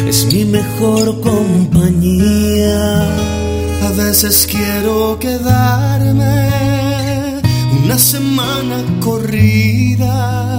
es 0.07 0.25
mi 0.33 0.45
mejor 0.45 1.21
compañía. 1.21 3.07
A 3.87 3.91
veces 3.95 4.47
quiero 4.49 5.17
quedarme 5.19 6.49
una 7.83 7.97
semana 7.97 8.83
corrida 8.99 10.53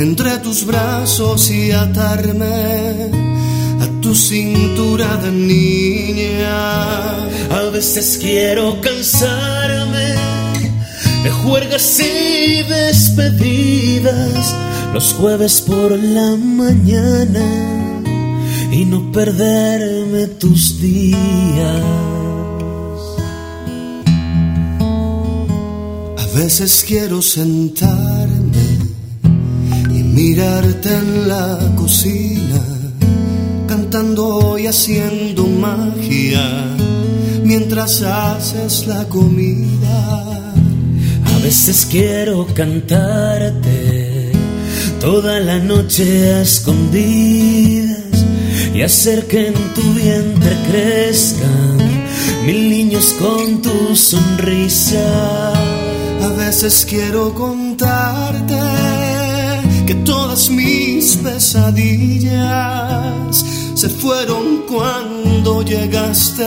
entre 0.00 0.38
tus 0.38 0.64
brazos 0.64 1.50
y 1.50 1.72
atarme 1.72 3.10
a 3.80 4.00
tu 4.00 4.14
cintura 4.14 5.16
de 5.18 5.30
niña. 5.30 7.26
A 7.50 7.70
veces 7.70 8.18
quiero 8.18 8.80
cansarme 8.80 10.14
de 11.22 11.30
juergas 11.42 12.00
y 12.00 12.62
despedidas 12.62 14.54
los 14.94 15.12
jueves 15.12 15.60
por 15.60 15.90
la 15.98 16.34
mañana 16.36 17.46
y 18.72 18.86
no 18.86 19.12
perderme 19.12 20.28
tus 20.38 20.80
días. 20.80 21.82
A 26.16 26.26
veces 26.38 26.84
quiero 26.88 27.20
sentarme 27.20 28.09
y 28.09 28.09
mirarte 30.12 30.94
en 30.94 31.28
la 31.28 31.58
cocina, 31.76 32.62
cantando 33.66 34.58
y 34.58 34.66
haciendo 34.66 35.46
magia 35.46 36.76
mientras 37.44 38.02
haces 38.02 38.86
la 38.86 39.04
comida. 39.08 40.52
A 41.24 41.38
veces 41.42 41.86
quiero 41.90 42.46
cantarte 42.54 44.30
toda 45.00 45.40
la 45.40 45.58
noche 45.58 46.34
a 46.34 46.42
escondidas 46.42 48.24
y 48.74 48.82
hacer 48.82 49.26
que 49.26 49.48
en 49.48 49.54
tu 49.74 49.82
vientre 49.94 50.56
crezcan 50.70 51.78
mil 52.46 52.70
niños 52.70 53.14
con 53.18 53.62
tu 53.62 53.96
sonrisa. 53.96 55.52
A 56.22 56.28
veces 56.36 56.86
quiero 56.88 57.34
contarte 57.34 58.54
todas 60.30 60.50
mis 60.50 61.16
pesadillas 61.16 62.36
se 63.74 63.88
fueron 63.88 64.62
cuando 64.68 65.62
llegaste 65.62 66.44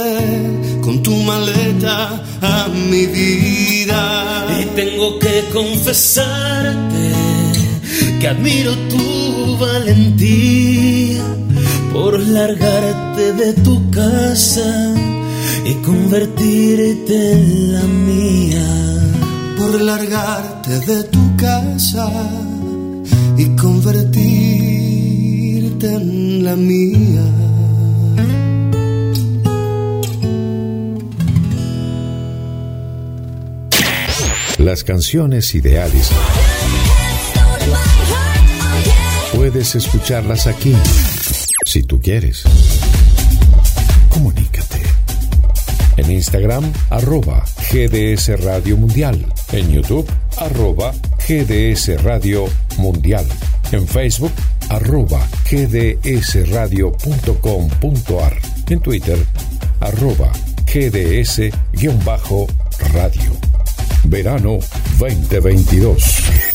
con 0.81 1.03
tu 1.03 1.11
maleta 1.11 2.23
a 2.41 2.69
mi 2.69 3.05
vida. 3.07 4.45
Y 4.61 4.65
tengo 4.75 5.19
que 5.19 5.43
confesarte 5.51 7.11
que 8.21 8.27
admiro 8.27 8.71
tu 8.87 9.57
valentía 9.57 11.25
por 11.91 12.17
largarte 12.19 13.33
de 13.33 13.51
tu 13.65 13.91
casa 13.91 14.95
y 15.65 15.73
convertirte 15.85 17.33
en 17.33 17.73
la 17.73 17.83
mía. 17.83 18.65
Por 19.57 19.81
largarte 19.81 20.79
de 20.79 21.03
tu 21.03 21.35
casa 21.35 22.09
convertirte 23.59 25.95
en 25.95 26.43
la 26.43 26.55
mía. 26.55 27.23
Las 34.59 34.83
canciones 34.83 35.55
ideales 35.55 36.11
puedes 39.35 39.75
escucharlas 39.75 40.47
aquí, 40.47 40.73
si 41.65 41.83
tú 41.83 41.99
quieres. 41.99 42.43
Comunícate. 44.09 44.81
En 45.97 46.11
Instagram, 46.11 46.71
arroba 46.89 47.43
GDS 47.71 48.39
Radio 48.41 48.77
Mundial. 48.77 49.25
En 49.51 49.69
YouTube, 49.69 50.09
arroba 50.37 50.93
GDS 51.27 52.01
Radio 52.03 52.45
Mundial. 52.77 53.25
En 53.71 53.87
Facebook, 53.87 54.31
arroba 54.69 55.27
gdsradio.com.ar. 55.49 58.37
En 58.69 58.79
Twitter, 58.79 59.17
arroba 59.79 60.31
GDS-radio. 60.65 61.53
Verano 64.03 64.59
2022. 64.99 66.52